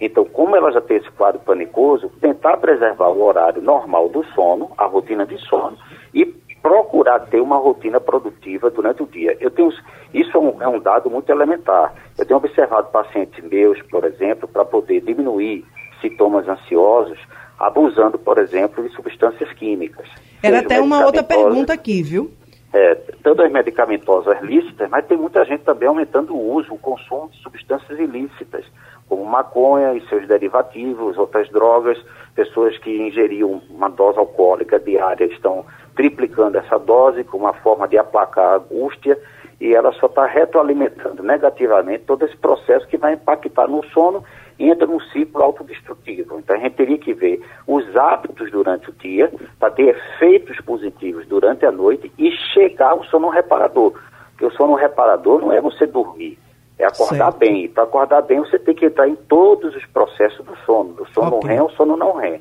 Então, 0.00 0.24
como 0.24 0.56
ela 0.56 0.72
já 0.72 0.80
tem 0.80 0.96
esse 0.96 1.10
quadro 1.12 1.40
panicoso, 1.40 2.10
tentar 2.20 2.56
preservar 2.56 3.08
o 3.08 3.22
horário 3.22 3.62
normal 3.62 4.08
do 4.08 4.24
sono, 4.34 4.70
a 4.76 4.86
rotina 4.86 5.24
de 5.24 5.38
sono, 5.46 5.76
e 6.12 6.24
procurar 6.62 7.20
ter 7.20 7.40
uma 7.40 7.56
rotina 7.56 8.00
produtiva 8.00 8.70
durante 8.70 9.02
o 9.02 9.06
dia. 9.06 9.36
Eu 9.40 9.50
tenho, 9.50 9.70
isso 10.12 10.36
é 10.36 10.40
um, 10.40 10.62
é 10.62 10.68
um 10.68 10.80
dado 10.80 11.08
muito 11.08 11.30
elementar. 11.30 11.94
Eu 12.18 12.26
tenho 12.26 12.38
observado 12.38 12.90
pacientes 12.90 13.42
meus, 13.44 13.80
por 13.82 14.04
exemplo, 14.04 14.48
para 14.48 14.64
poder 14.64 15.00
diminuir 15.02 15.64
sintomas 16.02 16.46
ansiosos, 16.46 17.18
abusando, 17.58 18.18
por 18.18 18.36
exemplo, 18.36 18.86
de 18.86 18.94
substâncias 18.94 19.50
químicas. 19.54 20.06
Era 20.42 20.58
até 20.58 20.80
uma 20.80 21.06
outra 21.06 21.22
pergunta 21.22 21.72
aqui, 21.72 22.02
viu? 22.02 22.30
É, 22.74 22.94
tanto 23.22 23.42
as 23.42 23.52
medicamentosas 23.52 24.40
lícitas, 24.42 24.88
mas 24.90 25.06
tem 25.06 25.16
muita 25.16 25.44
gente 25.44 25.62
também 25.62 25.88
aumentando 25.88 26.34
o 26.34 26.54
uso, 26.54 26.74
o 26.74 26.78
consumo 26.78 27.28
de 27.30 27.38
substâncias 27.42 27.98
ilícitas, 27.98 28.64
como 29.08 29.24
maconha 29.26 29.92
e 29.92 30.00
seus 30.08 30.26
derivativos, 30.26 31.18
outras 31.18 31.48
drogas, 31.50 31.98
pessoas 32.34 32.76
que 32.78 32.90
ingeriam 32.90 33.60
uma 33.68 33.90
dose 33.90 34.18
alcoólica 34.18 34.80
diária 34.80 35.26
estão 35.26 35.66
triplicando 35.94 36.56
essa 36.56 36.78
dose 36.78 37.22
como 37.24 37.44
uma 37.44 37.52
forma 37.52 37.86
de 37.86 37.98
aplacar 37.98 38.54
a 38.54 38.56
angústia 38.56 39.18
e 39.60 39.74
ela 39.74 39.92
só 39.92 40.06
está 40.06 40.26
retroalimentando 40.26 41.22
negativamente 41.22 42.04
todo 42.04 42.24
esse 42.24 42.36
processo 42.36 42.86
que 42.88 42.96
vai 42.96 43.12
impactar 43.12 43.68
no 43.68 43.84
sono 43.88 44.24
entra 44.68 44.86
num 44.86 45.00
ciclo 45.00 45.42
autodestrutivo. 45.42 46.38
Então 46.38 46.56
a 46.56 46.58
gente 46.58 46.74
teria 46.74 46.98
que 46.98 47.12
ver 47.12 47.40
os 47.66 47.96
hábitos 47.96 48.50
durante 48.50 48.90
o 48.90 48.92
dia 48.92 49.32
para 49.58 49.70
ter 49.70 49.88
efeitos 49.88 50.60
positivos 50.60 51.26
durante 51.26 51.64
a 51.64 51.72
noite 51.72 52.12
e 52.18 52.30
chegar 52.52 52.90
ao 52.90 53.04
sono 53.04 53.28
reparador. 53.28 53.94
Porque 54.30 54.46
o 54.46 54.50
sono 54.52 54.74
reparador 54.74 55.40
não 55.40 55.52
é 55.52 55.60
você 55.60 55.86
dormir, 55.86 56.38
é 56.78 56.84
acordar 56.84 57.32
certo. 57.32 57.38
bem. 57.38 57.64
E 57.64 57.68
para 57.68 57.84
acordar 57.84 58.22
bem 58.22 58.40
você 58.40 58.58
tem 58.58 58.74
que 58.74 58.86
entrar 58.86 59.08
em 59.08 59.16
todos 59.16 59.74
os 59.74 59.84
processos 59.86 60.44
do 60.44 60.56
sono, 60.64 60.94
do 60.94 61.06
sono 61.12 61.36
okay. 61.36 61.50
REM 61.50 61.58
ao 61.58 61.70
sono 61.70 61.96
não 61.96 62.16
REM. 62.16 62.40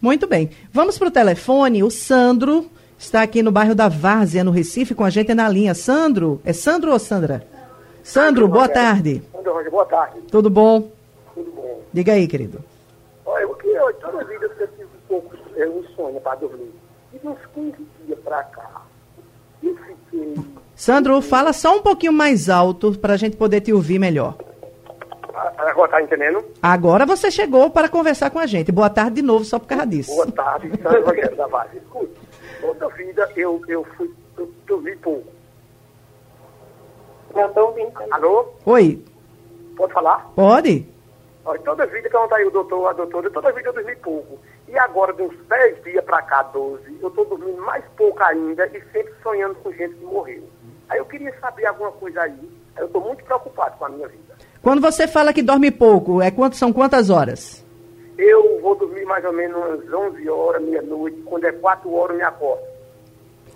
Muito 0.00 0.26
bem. 0.26 0.50
Vamos 0.72 0.98
para 0.98 1.08
o 1.08 1.10
telefone. 1.10 1.82
O 1.82 1.90
Sandro 1.90 2.66
está 2.98 3.22
aqui 3.22 3.42
no 3.42 3.52
bairro 3.52 3.74
da 3.74 3.88
Várzea, 3.88 4.44
no 4.44 4.50
Recife, 4.50 4.94
com 4.94 5.04
a 5.04 5.10
gente 5.10 5.34
na 5.34 5.48
linha. 5.48 5.74
Sandro, 5.74 6.40
é 6.44 6.52
Sandro 6.52 6.92
ou 6.92 6.98
Sandra? 6.98 7.46
Sandro, 8.02 8.48
boa 8.48 8.68
tarde. 8.68 9.22
Sandro, 9.32 9.70
boa 9.70 9.84
tarde. 9.84 10.20
Tudo 10.30 10.48
bom? 10.48 10.99
Diga 11.92 12.12
aí, 12.12 12.26
querido. 12.26 12.62
Olha, 13.26 13.42
eu 13.42 13.54
queria, 13.54 13.80
toda 13.94 14.24
vida 14.24 14.50
eu 14.58 14.68
tive 14.68 14.84
um 14.84 15.08
pouco 15.08 15.36
é, 15.56 15.68
um 15.68 15.84
sonho 15.96 16.20
para 16.20 16.36
dormir. 16.36 16.72
E 17.12 17.18
de 17.18 17.26
uns 17.26 17.38
15 17.54 17.76
dias 18.06 18.18
para 18.20 18.42
cá, 18.44 18.82
eu 19.62 19.76
fiquei... 19.76 20.34
Sandro, 20.76 21.20
fala 21.20 21.52
só 21.52 21.76
um 21.76 21.82
pouquinho 21.82 22.12
mais 22.12 22.48
alto 22.48 22.96
para 22.98 23.14
a 23.14 23.16
gente 23.16 23.36
poder 23.36 23.60
te 23.60 23.72
ouvir 23.72 23.98
melhor. 23.98 24.36
Agora 25.56 25.90
tá 25.90 26.02
entendendo? 26.02 26.44
Agora 26.62 27.06
você 27.06 27.30
chegou 27.30 27.70
para 27.70 27.88
conversar 27.88 28.30
com 28.30 28.38
a 28.38 28.46
gente. 28.46 28.72
Boa 28.72 28.90
tarde 28.90 29.16
de 29.16 29.22
novo, 29.22 29.44
só 29.44 29.58
por 29.58 29.66
causa 29.66 29.86
disso. 29.86 30.14
Boa 30.14 30.30
tarde, 30.30 30.70
Sandro 30.82 31.04
Rogério 31.04 31.36
da 31.36 31.46
Vaz. 31.46 31.70
Escute, 31.74 32.14
toda 32.60 32.88
vida 32.88 33.30
eu, 33.36 33.62
eu 33.68 33.84
fui, 33.96 34.10
eu 34.38 34.50
dormi 34.66 34.96
pouco. 34.96 35.26
Eu 37.34 37.46
estou 37.46 37.68
ouvindo. 37.68 37.92
Alô? 38.10 38.48
Oi. 38.66 39.02
Pode 39.76 39.92
falar? 39.92 40.30
Pode. 40.34 40.86
Olha, 41.44 41.60
toda 41.60 41.86
vida 41.86 42.08
que 42.08 42.16
eu 42.16 42.34
aí 42.34 42.44
o 42.44 42.50
doutor, 42.50 42.88
a 42.88 42.92
doutora, 42.92 43.30
toda 43.30 43.52
vida 43.52 43.68
eu 43.68 43.72
dormi 43.72 43.96
pouco. 43.96 44.38
E 44.68 44.78
agora, 44.78 45.12
de 45.12 45.22
uns 45.22 45.36
10 45.48 45.82
dias 45.82 46.04
para 46.04 46.22
cá, 46.22 46.42
12, 46.42 46.98
eu 47.00 47.08
estou 47.08 47.24
dormindo 47.24 47.60
mais 47.62 47.84
pouco 47.96 48.22
ainda 48.22 48.66
e 48.66 48.80
sempre 48.92 49.12
sonhando 49.22 49.54
com 49.56 49.72
gente 49.72 49.94
que 49.94 50.04
morreu. 50.04 50.42
Aí 50.88 50.98
eu 50.98 51.04
queria 51.06 51.34
saber 51.40 51.66
alguma 51.66 51.90
coisa 51.92 52.22
aí. 52.22 52.50
Aí 52.76 52.82
eu 52.82 52.86
estou 52.86 53.00
muito 53.00 53.24
preocupado 53.24 53.76
com 53.78 53.86
a 53.86 53.88
minha 53.88 54.06
vida. 54.06 54.34
Quando 54.62 54.80
você 54.80 55.08
fala 55.08 55.32
que 55.32 55.42
dorme 55.42 55.70
pouco, 55.70 56.20
é 56.20 56.30
quanto, 56.30 56.56
são 56.56 56.72
quantas 56.72 57.08
horas? 57.08 57.64
Eu 58.18 58.60
vou 58.60 58.74
dormir 58.74 59.06
mais 59.06 59.24
ou 59.24 59.32
menos 59.32 59.56
umas 59.56 59.92
11 60.12 60.28
horas, 60.28 60.62
meia-noite. 60.62 61.16
Quando 61.22 61.44
é 61.44 61.52
4 61.52 61.92
horas, 61.92 62.10
eu 62.10 62.18
me 62.18 62.22
acordo. 62.22 62.62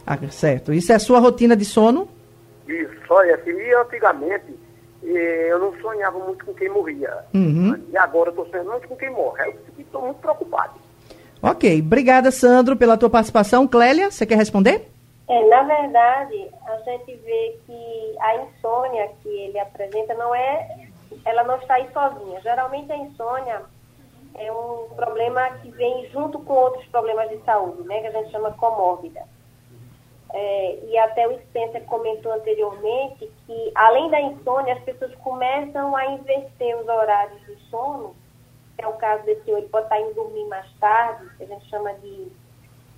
Ah, 0.06 0.18
certo. 0.30 0.72
Isso 0.72 0.90
é 0.90 0.94
a 0.94 0.98
sua 0.98 1.18
rotina 1.18 1.54
de 1.54 1.64
sono? 1.64 2.08
Isso, 2.66 3.20
é 3.20 3.34
assim. 3.34 3.50
E 3.50 3.74
antigamente, 3.74 4.58
eu 5.04 5.58
não 5.58 5.74
sonhava 5.80 6.18
muito 6.18 6.44
com 6.44 6.54
quem 6.54 6.68
morria. 6.68 7.24
Uhum. 7.34 7.82
E 7.90 7.96
agora 7.96 8.28
eu 8.28 8.32
estou 8.32 8.48
sonhando 8.48 8.70
muito 8.70 8.88
com 8.88 8.96
quem 8.96 9.10
morre. 9.10 9.46
Eu 9.46 9.54
estou 9.78 10.02
muito 10.02 10.18
preocupado. 10.20 10.74
Ok. 11.42 11.80
Obrigada, 11.80 12.30
Sandro, 12.30 12.76
pela 12.76 12.96
tua 12.96 13.10
participação. 13.10 13.68
Clélia, 13.68 14.10
você 14.10 14.24
quer 14.24 14.36
responder? 14.36 14.88
É, 15.28 15.48
na 15.48 15.62
verdade, 15.62 16.50
a 16.66 16.76
gente 16.78 17.14
vê 17.16 17.58
que 17.66 18.16
a 18.20 18.36
insônia 18.36 19.10
que 19.22 19.28
ele 19.28 19.58
apresenta 19.58 20.14
não 20.14 20.34
é, 20.34 20.88
ela 21.24 21.44
não 21.44 21.56
está 21.56 21.74
aí 21.74 21.88
sozinha. 21.92 22.40
Geralmente 22.40 22.92
a 22.92 22.96
insônia 22.96 23.62
é 24.34 24.52
um 24.52 24.88
problema 24.94 25.48
que 25.62 25.70
vem 25.70 26.08
junto 26.10 26.38
com 26.40 26.52
outros 26.54 26.84
problemas 26.86 27.28
de 27.30 27.38
saúde, 27.44 27.86
né, 27.88 28.00
que 28.00 28.06
a 28.08 28.10
gente 28.10 28.30
chama 28.30 28.50
comórbida. 28.52 29.22
É, 30.32 30.78
e 30.86 30.98
até 30.98 31.28
o 31.28 31.38
Spencer 31.42 31.84
comentou 31.84 32.32
anteriormente 32.32 33.30
que, 33.46 33.72
além 33.74 34.10
da 34.10 34.20
insônia, 34.20 34.74
as 34.74 34.82
pessoas 34.82 35.14
começam 35.16 35.94
a 35.94 36.06
inverter 36.06 36.76
os 36.78 36.88
horários 36.88 37.40
do 37.42 37.56
sono. 37.70 38.16
É 38.78 38.86
o 38.86 38.94
caso 38.94 39.24
desse 39.24 39.44
senhor, 39.44 39.58
ele 39.58 39.68
pode 39.68 39.86
estar 39.86 40.00
indo 40.00 40.14
dormir 40.14 40.44
mais 40.46 40.66
tarde, 40.80 41.28
que 41.36 41.44
a 41.44 41.46
gente 41.46 41.68
chama 41.68 41.92
de 41.94 42.32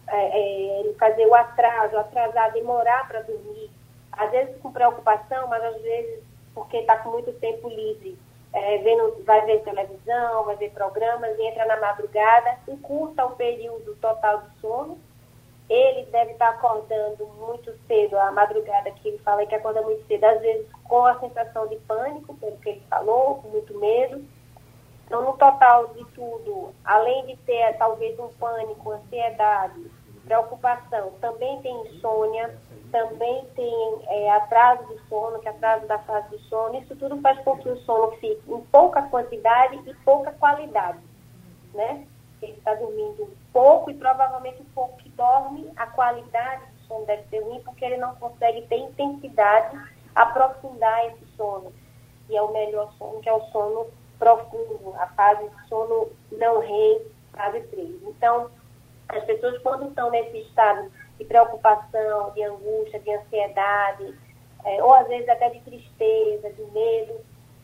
é, 0.08 0.88
é, 0.88 0.92
fazer 0.94 1.26
o 1.26 1.34
atraso, 1.34 1.98
atrasar, 1.98 2.52
demorar 2.52 3.06
para 3.06 3.20
dormir. 3.22 3.70
Às 4.12 4.30
vezes 4.30 4.56
com 4.62 4.72
preocupação, 4.72 5.46
mas 5.48 5.62
às 5.62 5.82
vezes 5.82 6.24
porque 6.54 6.78
está 6.78 6.96
com 6.96 7.10
muito 7.10 7.30
tempo 7.34 7.68
livre 7.68 8.16
é, 8.56 8.78
vendo, 8.78 9.22
vai 9.24 9.44
ver 9.44 9.62
televisão, 9.62 10.44
vai 10.44 10.56
ver 10.56 10.70
programas, 10.70 11.38
entra 11.38 11.66
na 11.66 11.78
madrugada, 11.78 12.58
encurta 12.66 13.26
o 13.26 13.36
período 13.36 13.94
total 13.96 14.38
do 14.38 14.50
sono 14.60 14.98
ele 15.68 16.06
deve 16.06 16.32
estar 16.32 16.50
acordando 16.50 17.26
muito 17.38 17.72
cedo, 17.86 18.16
a 18.18 18.30
madrugada 18.30 18.90
que 18.92 19.08
ele 19.08 19.18
fala 19.18 19.44
que 19.46 19.54
acorda 19.54 19.82
muito 19.82 20.06
cedo, 20.06 20.24
às 20.24 20.40
vezes 20.40 20.66
com 20.84 21.04
a 21.04 21.18
sensação 21.18 21.66
de 21.66 21.76
pânico, 21.76 22.34
pelo 22.36 22.56
que 22.58 22.68
ele 22.68 22.82
falou, 22.88 23.36
com 23.36 23.48
muito 23.48 23.76
medo. 23.78 24.24
Então, 25.04 25.22
no 25.22 25.32
total 25.34 25.88
de 25.88 26.04
tudo, 26.06 26.72
além 26.84 27.26
de 27.26 27.36
ter 27.38 27.76
talvez 27.78 28.18
um 28.18 28.28
pânico, 28.28 28.90
ansiedade, 28.90 29.90
preocupação, 30.24 31.12
também 31.20 31.60
tem 31.62 31.86
insônia, 31.86 32.58
também 32.90 33.44
tem 33.54 33.98
é, 34.08 34.30
atraso 34.32 34.84
de 34.86 34.98
sono, 35.08 35.38
que 35.38 35.48
é 35.48 35.50
atraso 35.50 35.86
da 35.86 35.98
fase 36.00 36.36
de 36.36 36.42
sono. 36.48 36.78
Isso 36.78 36.96
tudo 36.96 37.20
faz 37.20 37.38
com 37.44 37.56
que 37.58 37.68
o 37.68 37.76
sono 37.78 38.12
fique 38.12 38.42
em 38.48 38.60
pouca 38.72 39.02
quantidade 39.02 39.80
e 39.86 39.94
pouca 40.04 40.32
qualidade, 40.32 40.98
né? 41.72 42.04
Ele 42.42 42.52
está 42.52 42.74
dormindo 42.74 43.30
pouco 43.52 43.90
e 43.90 43.94
provavelmente 43.94 44.62
pouco 44.74 45.05
dorme, 45.16 45.72
a 45.76 45.86
qualidade 45.86 46.62
do 46.66 46.86
sono 46.86 47.06
deve 47.06 47.24
ser 47.28 47.40
ruim 47.40 47.60
porque 47.64 47.84
ele 47.84 47.96
não 47.96 48.14
consegue 48.16 48.62
ter 48.62 48.76
intensidade, 48.76 49.76
aprofundar 50.14 51.06
esse 51.06 51.26
sono. 51.36 51.72
E 52.28 52.36
é 52.36 52.42
o 52.42 52.52
melhor 52.52 52.92
sono, 52.98 53.20
que 53.20 53.28
é 53.28 53.32
o 53.32 53.40
sono 53.46 53.86
profundo, 54.18 54.94
a 54.98 55.06
fase 55.08 55.48
de 55.48 55.68
sono 55.68 56.10
não 56.32 56.60
REM, 56.60 57.00
fase 57.32 57.60
3. 57.60 58.02
Então, 58.04 58.50
as 59.08 59.24
pessoas 59.24 59.58
quando 59.62 59.88
estão 59.88 60.10
nesse 60.10 60.38
estado 60.38 60.90
de 61.18 61.24
preocupação, 61.24 62.30
de 62.32 62.42
angústia, 62.42 62.98
de 63.00 63.12
ansiedade, 63.12 64.14
é, 64.64 64.82
ou 64.82 64.92
às 64.94 65.06
vezes 65.06 65.28
até 65.28 65.50
de 65.50 65.60
tristeza, 65.60 66.50
de 66.50 66.62
medo, 66.72 67.20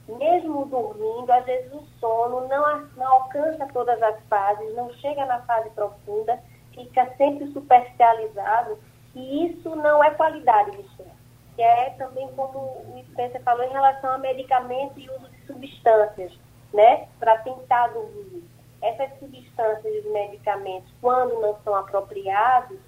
mesmo 0.09 0.65
dormindo, 0.67 1.31
às 1.31 1.45
vezes 1.45 1.73
o 1.73 1.85
sono 1.99 2.47
não, 2.49 2.87
não 2.97 3.07
alcança 3.07 3.67
todas 3.73 4.01
as 4.03 4.21
fases, 4.25 4.75
não 4.75 4.93
chega 4.95 5.25
na 5.27 5.41
fase 5.43 5.71
profunda, 5.71 6.39
fica 6.75 7.07
sempre 7.17 7.51
superficializado, 7.53 8.79
e 9.15 9.47
isso 9.47 9.75
não 9.77 10.03
é 10.03 10.11
qualidade 10.11 10.71
de 10.73 10.83
sono. 10.97 11.11
Que 11.55 11.63
é 11.63 11.91
também 11.91 12.29
como 12.35 12.59
o 12.59 13.05
Spencer 13.11 13.43
falou 13.43 13.65
em 13.65 13.73
relação 13.73 14.11
a 14.11 14.19
medicamentos 14.19 14.97
e 14.97 15.11
uso 15.11 15.29
de 15.29 15.47
substâncias, 15.47 16.33
né, 16.73 17.09
para 17.19 17.39
tentar 17.39 17.89
dormir. 17.89 18.45
Essas 18.81 19.17
substâncias 19.19 20.05
e 20.05 20.09
medicamentos, 20.09 20.91
quando 21.01 21.41
não 21.41 21.57
são 21.63 21.75
apropriados, 21.75 22.79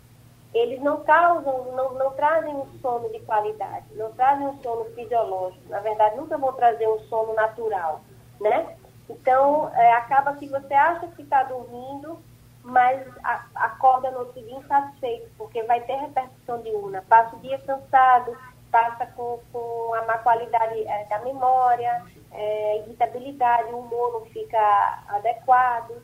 eles 0.54 0.80
não 0.80 1.02
causam, 1.02 1.72
não, 1.72 1.94
não 1.94 2.10
trazem 2.12 2.54
um 2.54 2.66
sono 2.80 3.10
de 3.10 3.18
qualidade, 3.20 3.86
não 3.94 4.12
trazem 4.12 4.46
um 4.46 4.62
sono 4.62 4.84
fisiológico. 4.94 5.68
Na 5.68 5.80
verdade, 5.80 6.16
nunca 6.16 6.38
vão 6.38 6.52
trazer 6.52 6.88
um 6.88 7.00
sono 7.00 7.34
natural, 7.34 8.00
né? 8.40 8.76
Então, 9.10 9.70
é, 9.74 9.92
acaba 9.92 10.34
que 10.36 10.48
você 10.48 10.72
acha 10.72 11.08
que 11.08 11.22
está 11.22 11.42
dormindo, 11.42 12.18
mas 12.64 13.06
acorda 13.54 14.10
no 14.10 14.20
outro 14.20 14.42
dia 14.42 14.58
insatisfeito, 14.58 15.30
porque 15.38 15.62
vai 15.64 15.80
ter 15.82 15.94
repercussão 15.96 16.62
diurna. 16.62 17.04
Passa 17.08 17.36
o 17.36 17.40
dia 17.40 17.58
cansado, 17.58 18.36
passa 18.72 19.06
com, 19.06 19.38
com 19.52 19.94
a 19.94 20.02
má 20.02 20.18
qualidade 20.18 20.82
é, 20.86 21.04
da 21.04 21.20
memória, 21.20 22.02
é, 22.32 22.78
irritabilidade, 22.78 23.72
o 23.72 23.78
humor 23.78 24.12
não 24.14 24.26
fica 24.26 25.04
adequado 25.08 26.02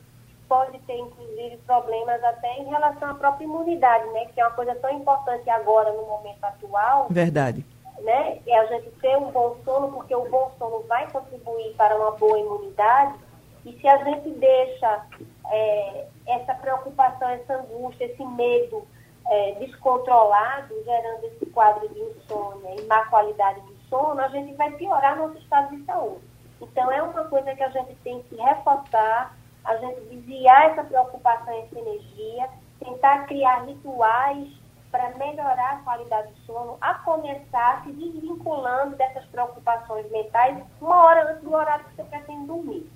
pode 0.51 0.77
ter, 0.79 0.97
inclusive, 0.97 1.55
problemas 1.65 2.21
até 2.25 2.57
em 2.57 2.65
relação 2.65 3.09
à 3.09 3.13
própria 3.13 3.45
imunidade, 3.45 4.05
né? 4.09 4.25
Que 4.25 4.41
é 4.41 4.45
uma 4.45 4.53
coisa 4.53 4.75
tão 4.75 4.89
importante 4.89 5.49
agora, 5.49 5.93
no 5.93 6.05
momento 6.05 6.43
atual. 6.43 7.07
Verdade. 7.09 7.65
Né? 8.01 8.39
É 8.45 8.59
a 8.59 8.65
gente 8.65 8.89
ter 8.99 9.15
um 9.15 9.31
bom 9.31 9.55
sono, 9.63 9.93
porque 9.93 10.13
o 10.13 10.29
bom 10.29 10.51
sono 10.59 10.83
vai 10.89 11.09
contribuir 11.09 11.73
para 11.77 11.95
uma 11.95 12.11
boa 12.11 12.37
imunidade. 12.37 13.17
E 13.65 13.79
se 13.79 13.87
a 13.87 14.03
gente 14.03 14.29
deixa 14.31 15.05
é, 15.49 16.07
essa 16.31 16.53
preocupação, 16.55 17.29
essa 17.29 17.55
angústia, 17.55 18.05
esse 18.05 18.23
medo 18.25 18.87
é, 19.27 19.53
descontrolado, 19.59 20.73
gerando 20.83 21.25
esse 21.25 21.45
quadro 21.47 21.87
de 21.89 21.99
insônia 21.99 22.75
e 22.79 22.85
má 22.85 23.05
qualidade 23.05 23.61
de 23.61 23.89
sono, 23.89 24.19
a 24.19 24.27
gente 24.29 24.53
vai 24.53 24.71
piorar 24.71 25.17
nosso 25.17 25.37
estado 25.37 25.75
de 25.75 25.83
saúde. 25.85 26.21
Então, 26.61 26.91
é 26.91 27.01
uma 27.01 27.23
coisa 27.25 27.55
que 27.55 27.63
a 27.63 27.69
gente 27.69 27.95
tem 28.03 28.21
que 28.23 28.35
reforçar 28.35 29.35
a 29.63 29.75
gente 29.77 30.01
desviar 30.01 30.71
essa 30.71 30.83
preocupação, 30.83 31.53
essa 31.53 31.79
energia, 31.79 32.49
tentar 32.79 33.25
criar 33.27 33.65
rituais 33.65 34.49
para 34.91 35.09
melhorar 35.11 35.75
a 35.75 35.83
qualidade 35.83 36.33
do 36.33 36.39
sono, 36.41 36.77
a 36.81 36.95
começar 36.95 37.83
se 37.83 37.91
desvinculando 37.91 38.95
dessas 38.97 39.23
preocupações 39.25 40.09
mentais 40.11 40.61
uma 40.81 41.05
hora 41.05 41.31
antes 41.31 41.43
do 41.43 41.53
horário 41.53 41.85
que 41.85 41.95
você 41.95 42.03
pretende 42.03 42.45
dormir. 42.45 42.91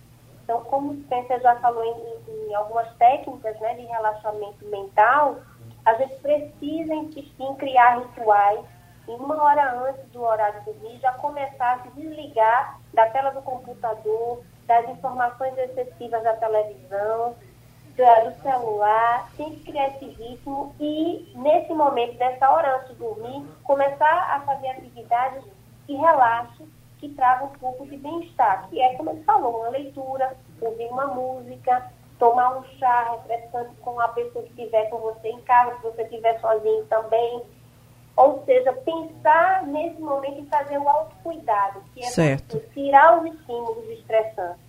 Então, 0.45 0.63
como 0.65 0.91
o 0.91 1.01
Spencer 1.01 1.41
já 1.41 1.55
falou 1.55 1.83
em, 1.83 2.49
em 2.49 2.53
algumas 2.53 2.87
técnicas 2.97 3.59
né, 3.59 3.73
de 3.73 3.81
relaxamento 3.85 4.63
mental, 4.67 5.37
a 5.83 5.95
gente 5.95 6.15
precisa 6.17 6.93
insistir 6.93 7.43
em 7.43 7.55
criar 7.55 7.97
rituais 7.97 8.63
e 9.07 9.11
uma 9.11 9.43
hora 9.43 9.73
antes 9.87 10.07
do 10.11 10.21
horário 10.21 10.59
de 10.59 10.71
dormir 10.71 10.99
já 10.99 11.11
começar 11.13 11.73
a 11.73 11.79
se 11.79 11.89
desligar 11.99 12.79
da 12.93 13.09
tela 13.09 13.31
do 13.31 13.41
computador, 13.41 14.43
das 14.67 14.87
informações 14.89 15.57
excessivas 15.57 16.23
da 16.23 16.35
televisão, 16.35 17.35
do 17.95 18.41
celular, 18.41 19.29
tem 19.37 19.51
que 19.51 19.71
criar 19.71 19.87
esse 19.87 20.05
ritmo 20.05 20.75
e, 20.79 21.31
nesse 21.35 21.73
momento, 21.73 22.17
dessa 22.17 22.51
hora 22.51 22.75
antes 22.75 22.89
de 22.89 22.95
dormir, 22.95 23.45
começar 23.63 24.35
a 24.35 24.41
fazer 24.41 24.67
atividades 24.69 25.43
que 25.87 25.95
relaxem, 25.95 26.67
que 26.99 27.09
tragam 27.09 27.47
um 27.47 27.59
pouco 27.59 27.85
de 27.87 27.97
bem-estar, 27.97 28.67
que 28.69 28.81
é, 28.81 28.95
como 28.95 29.11
ele 29.11 29.23
falou, 29.23 29.59
uma 29.61 29.69
leitura, 29.69 30.35
ouvir 30.61 30.87
uma 30.87 31.07
música, 31.07 31.91
tomar 32.17 32.57
um 32.57 32.63
chá 32.77 33.11
refrescante 33.11 33.75
com 33.81 33.99
a 33.99 34.07
pessoa 34.09 34.43
que 34.45 34.61
estiver 34.61 34.89
com 34.89 34.97
você 34.99 35.29
em 35.29 35.41
casa, 35.41 35.75
se 35.75 35.83
você 35.83 36.03
estiver 36.03 36.39
sozinho 36.39 36.85
também, 36.85 37.41
ou 38.15 38.43
seja, 38.45 38.71
pensar 38.71 39.67
nesse 39.67 39.99
momento 40.01 40.39
em 40.39 40.45
fazer 40.45 40.77
o 40.77 40.87
autocuidado, 40.87 41.81
que 41.93 42.01
é 42.01 42.07
certo. 42.07 42.61
tirar 42.73 43.19
os 43.19 43.33
estímulos 43.33 43.89
estressantes 43.89 44.61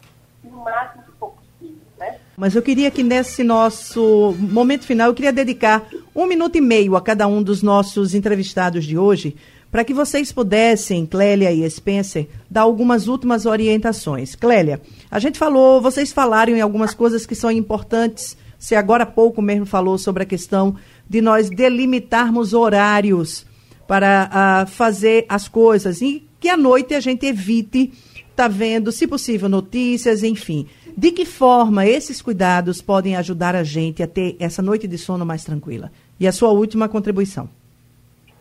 no 0.43 0.59
máximo 0.59 1.05
que 1.05 1.13
for 1.13 1.31
possível. 1.31 1.79
Né? 1.97 2.19
Mas 2.37 2.57
eu 2.57 2.63
queria 2.63 2.91
que 2.91 3.05
nesse 3.05 3.45
nosso 3.45 4.35
momento 4.39 4.85
final, 4.85 5.09
eu 5.09 5.15
queria 5.15 5.33
dedicar 5.33 5.87
um 6.15 6.27
minuto 6.27 6.57
e 6.57 6.61
meio 6.61 6.97
a 6.97 7.01
cada 7.01 7.27
um 7.27 7.43
dos 7.43 7.63
nossos 7.63 8.15
entrevistados 8.15 8.85
de 8.85 8.99
hoje, 8.99 9.37
para 9.71 9.85
que 9.85 9.93
vocês 9.93 10.33
pudessem, 10.33 11.05
Clélia 11.07 11.53
e 11.53 11.69
Spencer, 11.69 12.29
dar 12.51 12.63
algumas 12.63 13.09
últimas 13.09 13.47
orientações. 13.47 14.35
Clélia, 14.35 14.81
a 15.11 15.19
gente 15.19 15.39
falou, 15.39 15.81
vocês 15.81 16.13
falaram 16.13 16.55
em 16.55 16.61
algumas 16.61 16.95
coisas 16.95 17.27
que 17.27 17.35
são 17.35 17.51
importantes. 17.51 18.37
Você 18.59 18.75
agora 18.75 19.03
há 19.03 19.07
pouco 19.07 19.43
mesmo 19.43 19.67
falou 19.67 19.99
sobre 19.99 20.23
a 20.23 20.27
questão 20.27 20.77
de 21.09 21.21
nós 21.21 21.51
delimitarmos 21.51 22.55
horários 22.55 23.45
para 23.87 24.65
uh, 24.65 24.71
fazer 24.71 25.27
as 25.29 25.47
coisas 25.47 26.01
e 26.01 26.25
que 26.41 26.49
à 26.49 26.57
noite 26.57 26.95
a 26.95 27.01
gente 27.01 27.27
evite 27.27 27.93
tá 28.37 28.47
vendo, 28.49 28.93
se 28.93 29.07
possível, 29.07 29.49
notícias, 29.49 30.23
enfim. 30.23 30.67
De 30.97 31.11
que 31.11 31.25
forma 31.25 31.87
esses 31.87 32.21
cuidados 32.21 32.83
podem 32.83 33.17
ajudar 33.17 33.57
a 33.57 33.65
gente 33.65 34.03
a 34.03 34.07
ter 34.07 34.37
essa 34.39 34.61
noite 34.61 34.87
de 34.87 34.99
sono 34.99 35.25
mais 35.25 35.43
tranquila? 35.43 35.91
E 36.21 36.27
a 36.27 36.33
sua 36.33 36.51
última 36.51 36.89
contribuição. 36.89 37.49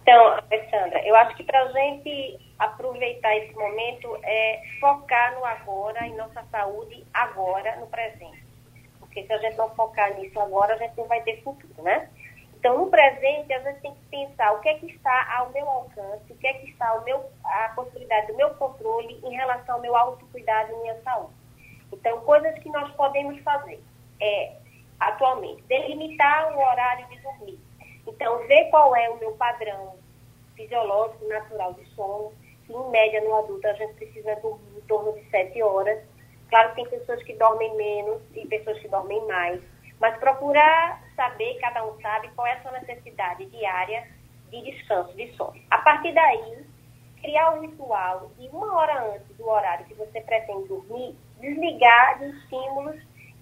Então, 0.06 0.38
Alessandra, 0.52 1.04
eu 1.04 1.16
acho 1.16 1.36
que 1.36 1.44
para 1.44 1.64
a 1.64 1.72
gente 1.72 2.40
aproveitar 2.60 3.36
esse 3.38 3.56
momento 3.56 4.16
é 4.22 4.62
focar 4.80 5.34
no 5.34 5.44
agora, 5.44 6.06
em 6.06 6.16
nossa 6.16 6.44
saúde 6.52 7.04
agora, 7.12 7.76
no 7.78 7.88
presente. 7.88 8.46
Porque 9.00 9.24
se 9.26 9.34
a 9.34 9.40
gente 9.40 9.58
não 9.58 9.74
focar 9.74 10.14
nisso 10.14 10.40
agora, 10.40 10.76
a 10.76 10.78
gente 10.78 10.96
não 10.96 11.06
vai 11.06 11.24
ter 11.24 11.42
futuro, 11.42 11.82
né? 11.82 12.08
Então, 12.54 12.78
no 12.78 12.92
presente, 12.92 13.52
a 13.52 13.60
gente 13.62 13.80
tem 13.80 13.96
que 13.96 14.06
pensar 14.12 14.52
o 14.52 14.60
que 14.60 14.70
é 14.70 14.76
que 14.76 14.86
está 14.92 15.38
ao 15.40 15.50
meu 15.50 15.68
alcance, 15.68 16.32
o 16.32 16.38
que 16.38 16.46
é 16.46 16.54
que 16.54 16.70
está 16.70 16.88
ao 16.90 17.04
meu, 17.04 17.26
a 17.44 17.70
possibilidade 17.70 18.28
do 18.28 18.36
meu 18.36 18.52
controle 18.52 19.20
em 19.24 19.36
relação 19.36 19.74
ao 19.74 19.82
meu 19.82 19.96
autocuidado 19.96 20.72
e 20.72 20.82
minha 20.84 21.02
saúde. 21.02 21.34
Então, 21.92 22.22
coisas 22.22 22.54
que 22.60 22.70
nós 22.70 22.92
podemos 22.92 23.42
fazer 23.42 23.84
é, 24.22 24.52
atualmente, 25.00 25.64
delimitar 25.64 26.56
o 26.56 26.60
horário 26.60 27.08
de 27.08 27.18
dormir. 27.22 27.65
Então, 28.08 28.46
ver 28.48 28.70
qual 28.70 28.96
é 28.96 29.10
o 29.10 29.18
meu 29.18 29.32
padrão 29.34 29.96
fisiológico, 30.56 31.28
natural 31.28 31.74
de 31.74 31.86
sono. 31.96 32.32
Que, 32.66 32.74
em 32.74 32.90
média, 32.90 33.22
no 33.22 33.36
adulto, 33.36 33.68
a 33.68 33.74
gente 33.74 33.94
precisa 33.94 34.36
dormir 34.38 34.78
em 34.78 34.82
torno 34.82 35.14
de 35.14 35.30
7 35.30 35.62
horas. 35.62 36.02
Claro 36.50 36.70
que 36.70 36.76
tem 36.76 37.00
pessoas 37.00 37.22
que 37.24 37.34
dormem 37.34 37.76
menos 37.76 38.22
e 38.34 38.46
pessoas 38.48 38.80
que 38.80 38.88
dormem 38.88 39.26
mais 39.28 39.62
mas 40.00 40.18
procurar 40.18 41.02
saber, 41.16 41.58
cada 41.60 41.86
um 41.86 42.00
sabe, 42.02 42.30
qual 42.36 42.48
é 42.48 42.54
a 42.54 42.62
sua 42.62 42.72
necessidade 42.80 43.46
diária 43.46 44.08
de 44.50 44.62
descanso, 44.62 45.16
de 45.16 45.32
sono. 45.36 45.60
A 45.72 45.78
partir 45.80 46.14
daí, 46.14 46.66
criar 47.22 47.52
um 47.52 47.62
ritual 47.62 48.30
de 48.38 48.48
uma 48.50 48.76
hora 48.76 49.16
antes 49.16 49.36
do 49.38 49.48
horário 49.48 49.86
que 49.86 49.94
você 49.94 50.22
pretende 50.22 50.68
dormir, 50.68 51.16
desligar 51.40 52.20
dos 52.20 52.36
estímulos 52.36 53.02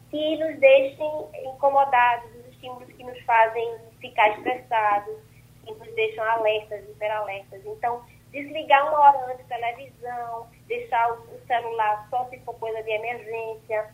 que 0.10 0.38
nos 0.38 0.60
deixem 0.60 1.28
incomodados, 1.44 2.32
dos 2.32 2.46
estímulos 2.54 2.88
que 2.94 3.04
nos 3.04 3.20
fazem 3.22 3.78
ficar 4.04 4.38
estressados, 4.38 5.16
que 5.66 5.74
nos 5.74 5.96
deixam 5.96 6.24
alertas, 6.26 6.84
hiperalertas. 6.90 7.66
Então, 7.66 8.04
desligar 8.32 8.90
uma 8.90 9.00
hora 9.00 9.32
antes 9.32 9.50
a 9.50 9.56
televisão, 9.56 10.48
deixar 10.68 11.14
o 11.14 11.40
celular 11.48 12.06
só 12.10 12.26
se 12.26 12.38
for 12.40 12.54
coisa 12.56 12.84
de 12.84 12.92
emergência, 12.92 13.90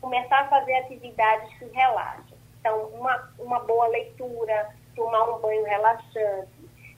começar 0.00 0.40
a 0.40 0.48
fazer 0.48 0.74
atividades 0.74 1.56
que 1.56 1.66
relaxam. 1.66 2.36
Então, 2.58 2.86
uma, 2.88 3.32
uma 3.38 3.60
boa 3.60 3.86
leitura, 3.86 4.74
tomar 4.96 5.30
um 5.30 5.40
banho 5.40 5.64
relaxante, 5.64 6.50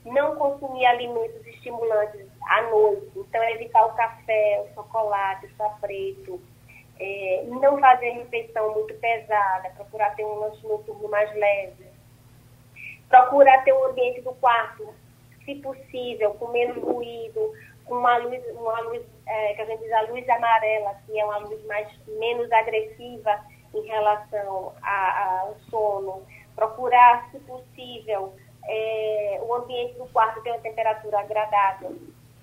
não 0.03 0.35
consumir 0.35 0.85
alimentos 0.87 1.45
estimulantes 1.45 2.25
à 2.47 2.63
noite, 2.63 3.11
então 3.15 3.43
evitar 3.43 3.85
o 3.85 3.93
café, 3.93 4.65
o 4.65 4.73
chocolate, 4.73 5.45
o 5.45 5.55
chá 5.55 5.69
preto, 5.79 6.41
é, 6.99 7.43
não 7.47 7.79
fazer 7.79 8.09
refeição 8.09 8.73
muito 8.73 8.95
pesada, 8.95 9.69
procurar 9.75 10.15
ter 10.15 10.25
um 10.25 10.39
lanche 10.39 10.65
noturno 10.65 11.07
mais 11.07 11.31
leve, 11.35 11.90
procurar 13.11 13.63
ter 13.63 13.73
um 13.73 13.85
ambiente 13.85 14.21
do 14.21 14.31
quarto, 14.35 14.87
se 15.45 15.55
possível, 15.55 16.31
com 16.35 16.47
menos 16.47 16.81
ruído, 16.81 17.53
com 17.85 17.95
uma 17.95 18.17
luz, 18.17 18.41
uma 18.55 18.79
luz 18.81 19.03
é, 19.27 19.53
que 19.53 19.61
a 19.61 19.65
gente 19.65 19.83
diz 19.83 19.91
a 19.91 20.01
luz 20.03 20.27
amarela, 20.29 20.95
que 21.05 21.19
é 21.19 21.25
uma 21.25 21.37
luz 21.39 21.63
mais 21.65 21.87
menos 22.07 22.49
agressiva 22.51 23.39
em 23.75 23.85
relação 23.85 24.73
a, 24.81 25.41
ao 25.41 25.55
sono, 25.69 26.23
procurar, 26.55 27.29
se 27.31 27.39
possível, 27.39 28.33
é, 28.65 29.41
o 29.43 29.53
ambiente 29.55 29.93
do 29.95 30.05
quarto 30.07 30.41
ter 30.41 30.51
uma 30.51 30.59
temperatura 30.59 31.19
agradável. 31.19 31.97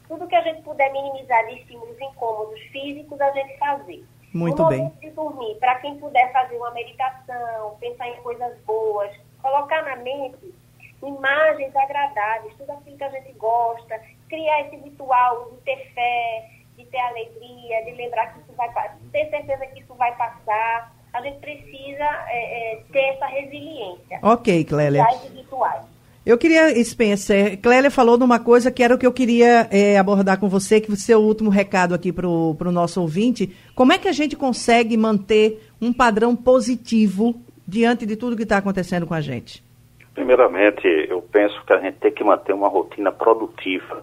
Tudo 0.06 0.26
que 0.26 0.36
a 0.36 0.42
gente 0.42 0.62
puder 0.62 0.92
minimizar 0.92 1.46
de 1.46 1.60
estímulos 1.60 1.98
incômodos 2.00 2.60
físicos, 2.72 3.20
a 3.20 3.30
gente 3.32 3.58
fazer. 3.58 4.04
Muito 4.34 4.62
no 4.62 4.68
bem. 4.68 4.92
de 5.00 5.10
dormir, 5.10 5.54
para 5.56 5.76
quem 5.76 5.98
puder 5.98 6.30
fazer 6.32 6.56
uma 6.56 6.70
meditação, 6.72 7.76
pensar 7.80 8.08
em 8.08 8.16
coisas 8.16 8.58
boas, 8.66 9.10
colocar 9.42 9.82
na 9.82 9.96
mente 9.96 10.54
imagens 11.02 11.74
agradáveis, 11.76 12.54
tudo 12.58 12.72
aquilo 12.72 12.96
que 12.96 13.04
a 13.04 13.10
gente 13.10 13.32
gosta, 13.34 14.00
criar 14.28 14.62
esse 14.62 14.76
ritual 14.76 15.50
de 15.52 15.56
ter 15.58 15.92
fé, 15.94 16.50
de 16.76 16.84
ter 16.86 16.98
alegria, 16.98 17.84
de 17.84 17.92
lembrar 17.92 18.32
que 18.32 18.40
isso 18.40 18.52
vai 18.56 18.68
ter 19.12 19.30
certeza 19.30 19.66
que 19.66 19.80
isso 19.80 19.94
vai 19.94 20.14
passar. 20.16 20.92
A 21.12 21.22
gente 21.22 21.38
precisa 21.38 22.04
é, 22.28 22.74
é, 22.74 22.82
ter 22.92 23.14
essa 23.14 23.26
resiliência. 23.26 24.18
Ok, 24.22 24.64
Clélia. 24.64 25.04
Rituais. 25.34 25.98
Eu 26.26 26.36
queria, 26.36 26.84
Spencer, 26.84 27.58
Clélia 27.58 27.90
falou 27.90 28.18
de 28.18 28.24
uma 28.24 28.38
coisa 28.38 28.70
que 28.70 28.82
era 28.82 28.94
o 28.94 28.98
que 28.98 29.06
eu 29.06 29.12
queria 29.12 29.66
é, 29.70 29.96
abordar 29.96 30.38
com 30.38 30.46
você, 30.46 30.78
que 30.78 30.94
seu 30.94 31.22
último 31.22 31.48
recado 31.48 31.94
aqui 31.94 32.12
para 32.12 32.28
o 32.28 32.72
nosso 32.72 33.00
ouvinte. 33.00 33.56
Como 33.74 33.94
é 33.94 33.98
que 33.98 34.08
a 34.08 34.12
gente 34.12 34.36
consegue 34.36 34.94
manter 34.94 35.70
um 35.80 35.90
padrão 35.90 36.36
positivo 36.36 37.40
diante 37.68 38.06
de 38.06 38.16
tudo 38.16 38.34
que 38.34 38.44
está 38.44 38.56
acontecendo 38.56 39.06
com 39.06 39.12
a 39.12 39.20
gente? 39.20 39.62
Primeiramente, 40.14 40.86
eu 41.08 41.20
penso 41.20 41.62
que 41.66 41.72
a 41.74 41.78
gente 41.78 41.98
tem 41.98 42.10
que 42.10 42.24
manter 42.24 42.54
uma 42.54 42.68
rotina 42.68 43.12
produtiva, 43.12 44.02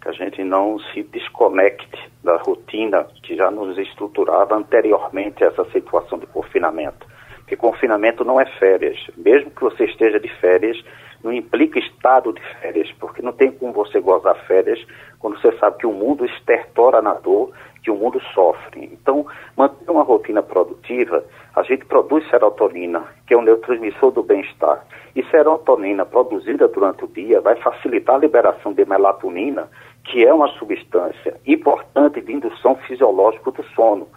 que 0.00 0.08
a 0.08 0.12
gente 0.12 0.42
não 0.42 0.78
se 0.92 1.02
desconecte 1.02 2.10
da 2.24 2.38
rotina 2.38 3.06
que 3.22 3.36
já 3.36 3.50
nos 3.50 3.76
estruturava 3.76 4.56
anteriormente 4.56 5.44
a 5.44 5.48
essa 5.48 5.64
situação 5.70 6.18
de 6.18 6.26
confinamento. 6.26 7.06
Porque 7.36 7.54
confinamento 7.54 8.24
não 8.24 8.40
é 8.40 8.46
férias. 8.58 8.98
Mesmo 9.16 9.50
que 9.50 9.62
você 9.62 9.84
esteja 9.84 10.18
de 10.18 10.28
férias, 10.40 10.82
não 11.22 11.32
implica 11.32 11.78
estado 11.78 12.32
de 12.32 12.40
férias, 12.60 12.90
porque 12.98 13.22
não 13.22 13.32
tem 13.32 13.52
como 13.52 13.72
você 13.72 14.00
gozar 14.00 14.34
férias 14.46 14.84
quando 15.18 15.40
você 15.40 15.56
sabe 15.58 15.78
que 15.78 15.86
o 15.86 15.92
mundo 15.92 16.24
estertora 16.24 17.02
na 17.02 17.14
dor, 17.14 17.52
que 17.86 17.90
o 17.92 17.94
mundo 17.94 18.20
sofre. 18.34 18.90
Então, 18.92 19.24
manter 19.56 19.88
uma 19.88 20.02
rotina 20.02 20.42
produtiva, 20.42 21.24
a 21.54 21.62
gente 21.62 21.84
produz 21.84 22.28
serotonina, 22.28 23.04
que 23.28 23.32
é 23.32 23.36
um 23.36 23.42
neurotransmissor 23.42 24.10
do 24.10 24.24
bem-estar. 24.24 24.84
E 25.14 25.22
serotonina 25.26 26.04
produzida 26.04 26.66
durante 26.66 27.04
o 27.04 27.06
dia 27.06 27.40
vai 27.40 27.54
facilitar 27.54 28.16
a 28.16 28.18
liberação 28.18 28.72
de 28.72 28.84
melatonina, 28.84 29.68
que 30.02 30.26
é 30.26 30.34
uma 30.34 30.48
substância 30.58 31.40
importante 31.46 32.20
de 32.20 32.32
indução 32.32 32.74
fisiológica 32.88 33.52
do 33.52 33.62
sono. 33.66 34.08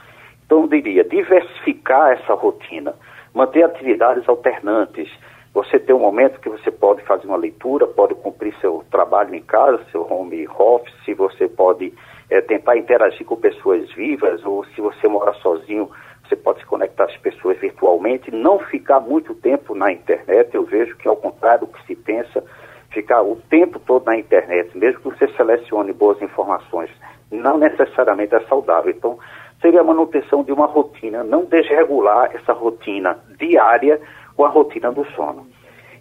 Então, 0.43 0.62
eu 0.62 0.67
diria, 0.67 1.03
diversificar 1.03 2.13
essa 2.13 2.34
rotina, 2.34 2.95
manter 3.36 3.62
atividades 3.62 4.27
alternantes, 4.27 5.08
você 5.53 5.77
tem 5.77 5.95
um 5.95 5.99
momento 5.99 6.39
que 6.39 6.49
você 6.49 6.71
pode 6.71 7.03
fazer 7.03 7.27
uma 7.27 7.38
leitura, 7.38 7.86
pode 7.86 8.15
cumprir 8.15 8.55
seu 8.62 8.84
trabalho 8.89 9.36
em 9.36 9.43
casa, 9.43 9.79
seu 9.91 10.12
home 10.12 10.47
office, 10.58 11.15
você 11.15 11.47
pode 11.47 11.93
é, 12.29 12.41
tentar 12.41 12.77
interagir 12.77 13.25
com 13.25 13.35
pessoas 13.35 13.91
vivas, 13.93 14.43
ou 14.45 14.63
se 14.65 14.81
você 14.81 15.07
mora 15.07 15.33
sozinho, 15.35 15.89
você 16.27 16.35
pode 16.35 16.59
se 16.59 16.65
conectar 16.65 17.05
às 17.05 17.17
pessoas 17.17 17.57
virtualmente, 17.57 18.29
não 18.31 18.59
ficar 18.59 18.99
muito 18.99 19.33
tempo 19.33 19.73
na 19.73 19.91
internet. 19.91 20.53
Eu 20.53 20.63
vejo 20.63 20.95
que, 20.97 21.07
ao 21.07 21.15
contrário 21.15 21.65
do 21.65 21.73
que 21.73 21.85
se 21.87 21.95
pensa, 21.95 22.43
ficar 22.91 23.21
o 23.23 23.35
tempo 23.49 23.79
todo 23.79 24.05
na 24.05 24.17
internet, 24.17 24.77
mesmo 24.77 24.99
que 24.99 25.09
você 25.17 25.27
selecione 25.35 25.91
boas 25.91 26.21
informações, 26.21 26.91
não 27.31 27.57
necessariamente 27.57 28.35
é 28.35 28.39
saudável. 28.41 28.91
Então, 28.91 29.17
seria 29.61 29.81
a 29.81 29.83
manutenção 29.83 30.43
de 30.43 30.51
uma 30.51 30.67
rotina, 30.67 31.23
não 31.23 31.45
desregular 31.45 32.31
essa 32.35 32.53
rotina 32.53 33.17
diária 33.37 33.99
com 34.35 34.45
a 34.45 34.49
rotina 34.49 34.91
do 34.91 35.05
sono. 35.11 35.47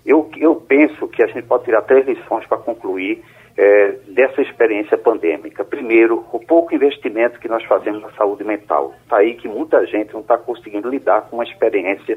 Eu, 0.04 0.30
eu 0.36 0.56
penso 0.56 1.08
que 1.08 1.22
a 1.22 1.26
gente 1.26 1.42
pode 1.42 1.64
tirar 1.64 1.82
três 1.82 2.06
lições 2.06 2.46
para 2.46 2.58
concluir 2.58 3.22
é, 3.58 3.96
dessa 4.06 4.40
experiência 4.40 4.96
pandêmica. 4.96 5.64
Primeiro, 5.64 6.24
o 6.32 6.38
pouco 6.38 6.72
investimento 6.72 7.40
que 7.40 7.48
nós 7.48 7.64
fazemos 7.64 8.00
na 8.00 8.10
saúde 8.12 8.44
mental. 8.44 8.94
Está 9.02 9.16
aí 9.16 9.34
que 9.34 9.48
muita 9.48 9.84
gente 9.84 10.14
não 10.14 10.20
está 10.20 10.38
conseguindo 10.38 10.88
lidar 10.88 11.22
com 11.22 11.36
uma 11.36 11.44
experiência 11.44 12.16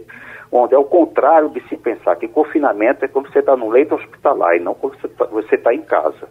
onde, 0.51 0.75
ao 0.75 0.85
contrário 0.85 1.49
de 1.49 1.59
se 1.67 1.75
pensar 1.75 2.15
que 2.17 2.27
confinamento 2.27 3.03
é 3.03 3.07
quando 3.07 3.31
você 3.31 3.39
está 3.39 3.57
no 3.57 3.69
leito 3.69 3.95
hospitalar 3.95 4.55
e 4.55 4.59
não 4.59 4.75
quando 4.75 4.95
você 5.31 5.55
está 5.55 5.71
tá 5.71 5.73
em 5.73 5.81
casa. 5.81 6.29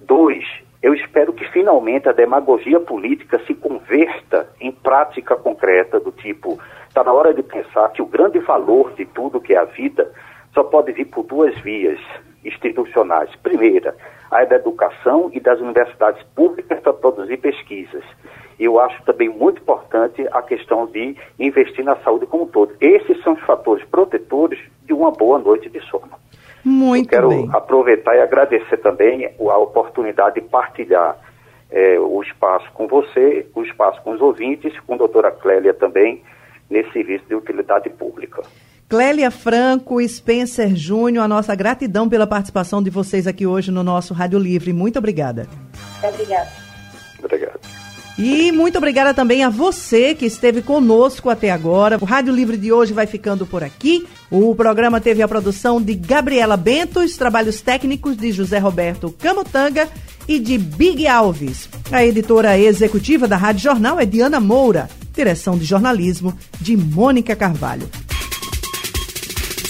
Dois, 0.00 0.44
eu 0.80 0.94
espero 0.94 1.32
que 1.32 1.44
finalmente 1.50 2.08
a 2.08 2.12
demagogia 2.12 2.78
política 2.78 3.40
se 3.46 3.54
converta 3.54 4.48
em 4.60 4.70
prática 4.70 5.34
concreta 5.34 5.98
do 5.98 6.12
tipo 6.12 6.56
Está 6.96 7.04
na 7.04 7.12
hora 7.12 7.34
de 7.34 7.42
pensar 7.42 7.90
que 7.90 8.00
o 8.00 8.06
grande 8.06 8.38
valor 8.38 8.94
de 8.94 9.04
tudo 9.04 9.38
que 9.38 9.52
é 9.52 9.58
a 9.58 9.64
vida 9.64 10.10
só 10.54 10.64
pode 10.64 10.92
vir 10.92 11.04
por 11.04 11.24
duas 11.24 11.54
vias 11.58 12.00
institucionais. 12.46 13.34
Primeira, 13.42 13.96
a 14.30 14.44
da 14.44 14.56
educação 14.56 15.30
e 15.32 15.40
das 15.40 15.60
universidades 15.60 16.22
públicas 16.34 16.80
para 16.80 16.92
produzir 16.92 17.36
pesquisas. 17.38 18.04
E 18.58 18.64
eu 18.64 18.80
acho 18.80 19.02
também 19.04 19.28
muito 19.28 19.60
importante 19.60 20.26
a 20.32 20.40
questão 20.42 20.86
de 20.86 21.16
investir 21.38 21.84
na 21.84 21.96
saúde 21.96 22.26
como 22.26 22.44
um 22.44 22.46
todo. 22.46 22.74
Esses 22.80 23.22
são 23.22 23.34
os 23.34 23.40
fatores 23.40 23.84
protetores 23.86 24.58
de 24.84 24.92
uma 24.92 25.10
boa 25.10 25.38
noite 25.38 25.68
de 25.68 25.80
sono. 25.80 26.10
Muito 26.64 27.06
eu 27.06 27.10
quero 27.10 27.28
bem. 27.28 27.48
aproveitar 27.52 28.16
e 28.16 28.20
agradecer 28.20 28.78
também 28.78 29.26
a 29.26 29.58
oportunidade 29.58 30.40
de 30.40 30.48
partilhar 30.48 31.16
é, 31.70 31.98
o 31.98 32.22
espaço 32.22 32.70
com 32.72 32.86
você, 32.86 33.46
o 33.54 33.62
espaço 33.62 34.00
com 34.02 34.12
os 34.12 34.20
ouvintes, 34.20 34.78
com 34.80 34.94
a 34.94 34.98
doutora 34.98 35.30
Clélia 35.30 35.74
também, 35.74 36.22
nesse 36.70 36.90
serviço 36.92 37.24
de 37.26 37.34
utilidade 37.34 37.90
pública. 37.90 38.42
Clélia 38.88 39.32
Franco, 39.32 40.00
Spencer 40.06 40.76
Júnior, 40.76 41.24
a 41.24 41.28
nossa 41.28 41.54
gratidão 41.56 42.08
pela 42.08 42.26
participação 42.26 42.80
de 42.80 42.88
vocês 42.88 43.26
aqui 43.26 43.44
hoje 43.44 43.72
no 43.72 43.82
nosso 43.82 44.14
Rádio 44.14 44.38
Livre. 44.38 44.72
Muito 44.72 44.98
obrigada. 44.98 45.48
Obrigada. 46.02 46.48
Obrigado. 47.18 47.60
E 48.18 48.50
muito 48.52 48.78
obrigada 48.78 49.12
também 49.12 49.42
a 49.44 49.50
você 49.50 50.14
que 50.14 50.24
esteve 50.24 50.62
conosco 50.62 51.28
até 51.28 51.50
agora. 51.50 51.98
O 52.00 52.04
Rádio 52.04 52.32
Livre 52.32 52.56
de 52.56 52.72
hoje 52.72 52.94
vai 52.94 53.06
ficando 53.06 53.44
por 53.44 53.62
aqui. 53.62 54.06
O 54.30 54.54
programa 54.54 55.00
teve 55.00 55.20
a 55.20 55.28
produção 55.28 55.82
de 55.82 55.94
Gabriela 55.94 56.56
Bentos, 56.56 57.16
trabalhos 57.16 57.60
técnicos 57.60 58.16
de 58.16 58.30
José 58.32 58.58
Roberto 58.58 59.10
Camutanga 59.18 59.88
e 60.28 60.38
de 60.38 60.56
Big 60.56 61.06
Alves. 61.06 61.68
A 61.90 62.04
editora 62.06 62.56
executiva 62.56 63.26
da 63.28 63.36
Rádio 63.36 63.62
Jornal 63.62 63.98
é 63.98 64.06
Diana 64.06 64.40
Moura. 64.40 64.88
Direção 65.12 65.58
de 65.58 65.64
jornalismo 65.64 66.32
de 66.60 66.76
Mônica 66.76 67.34
Carvalho. 67.34 67.88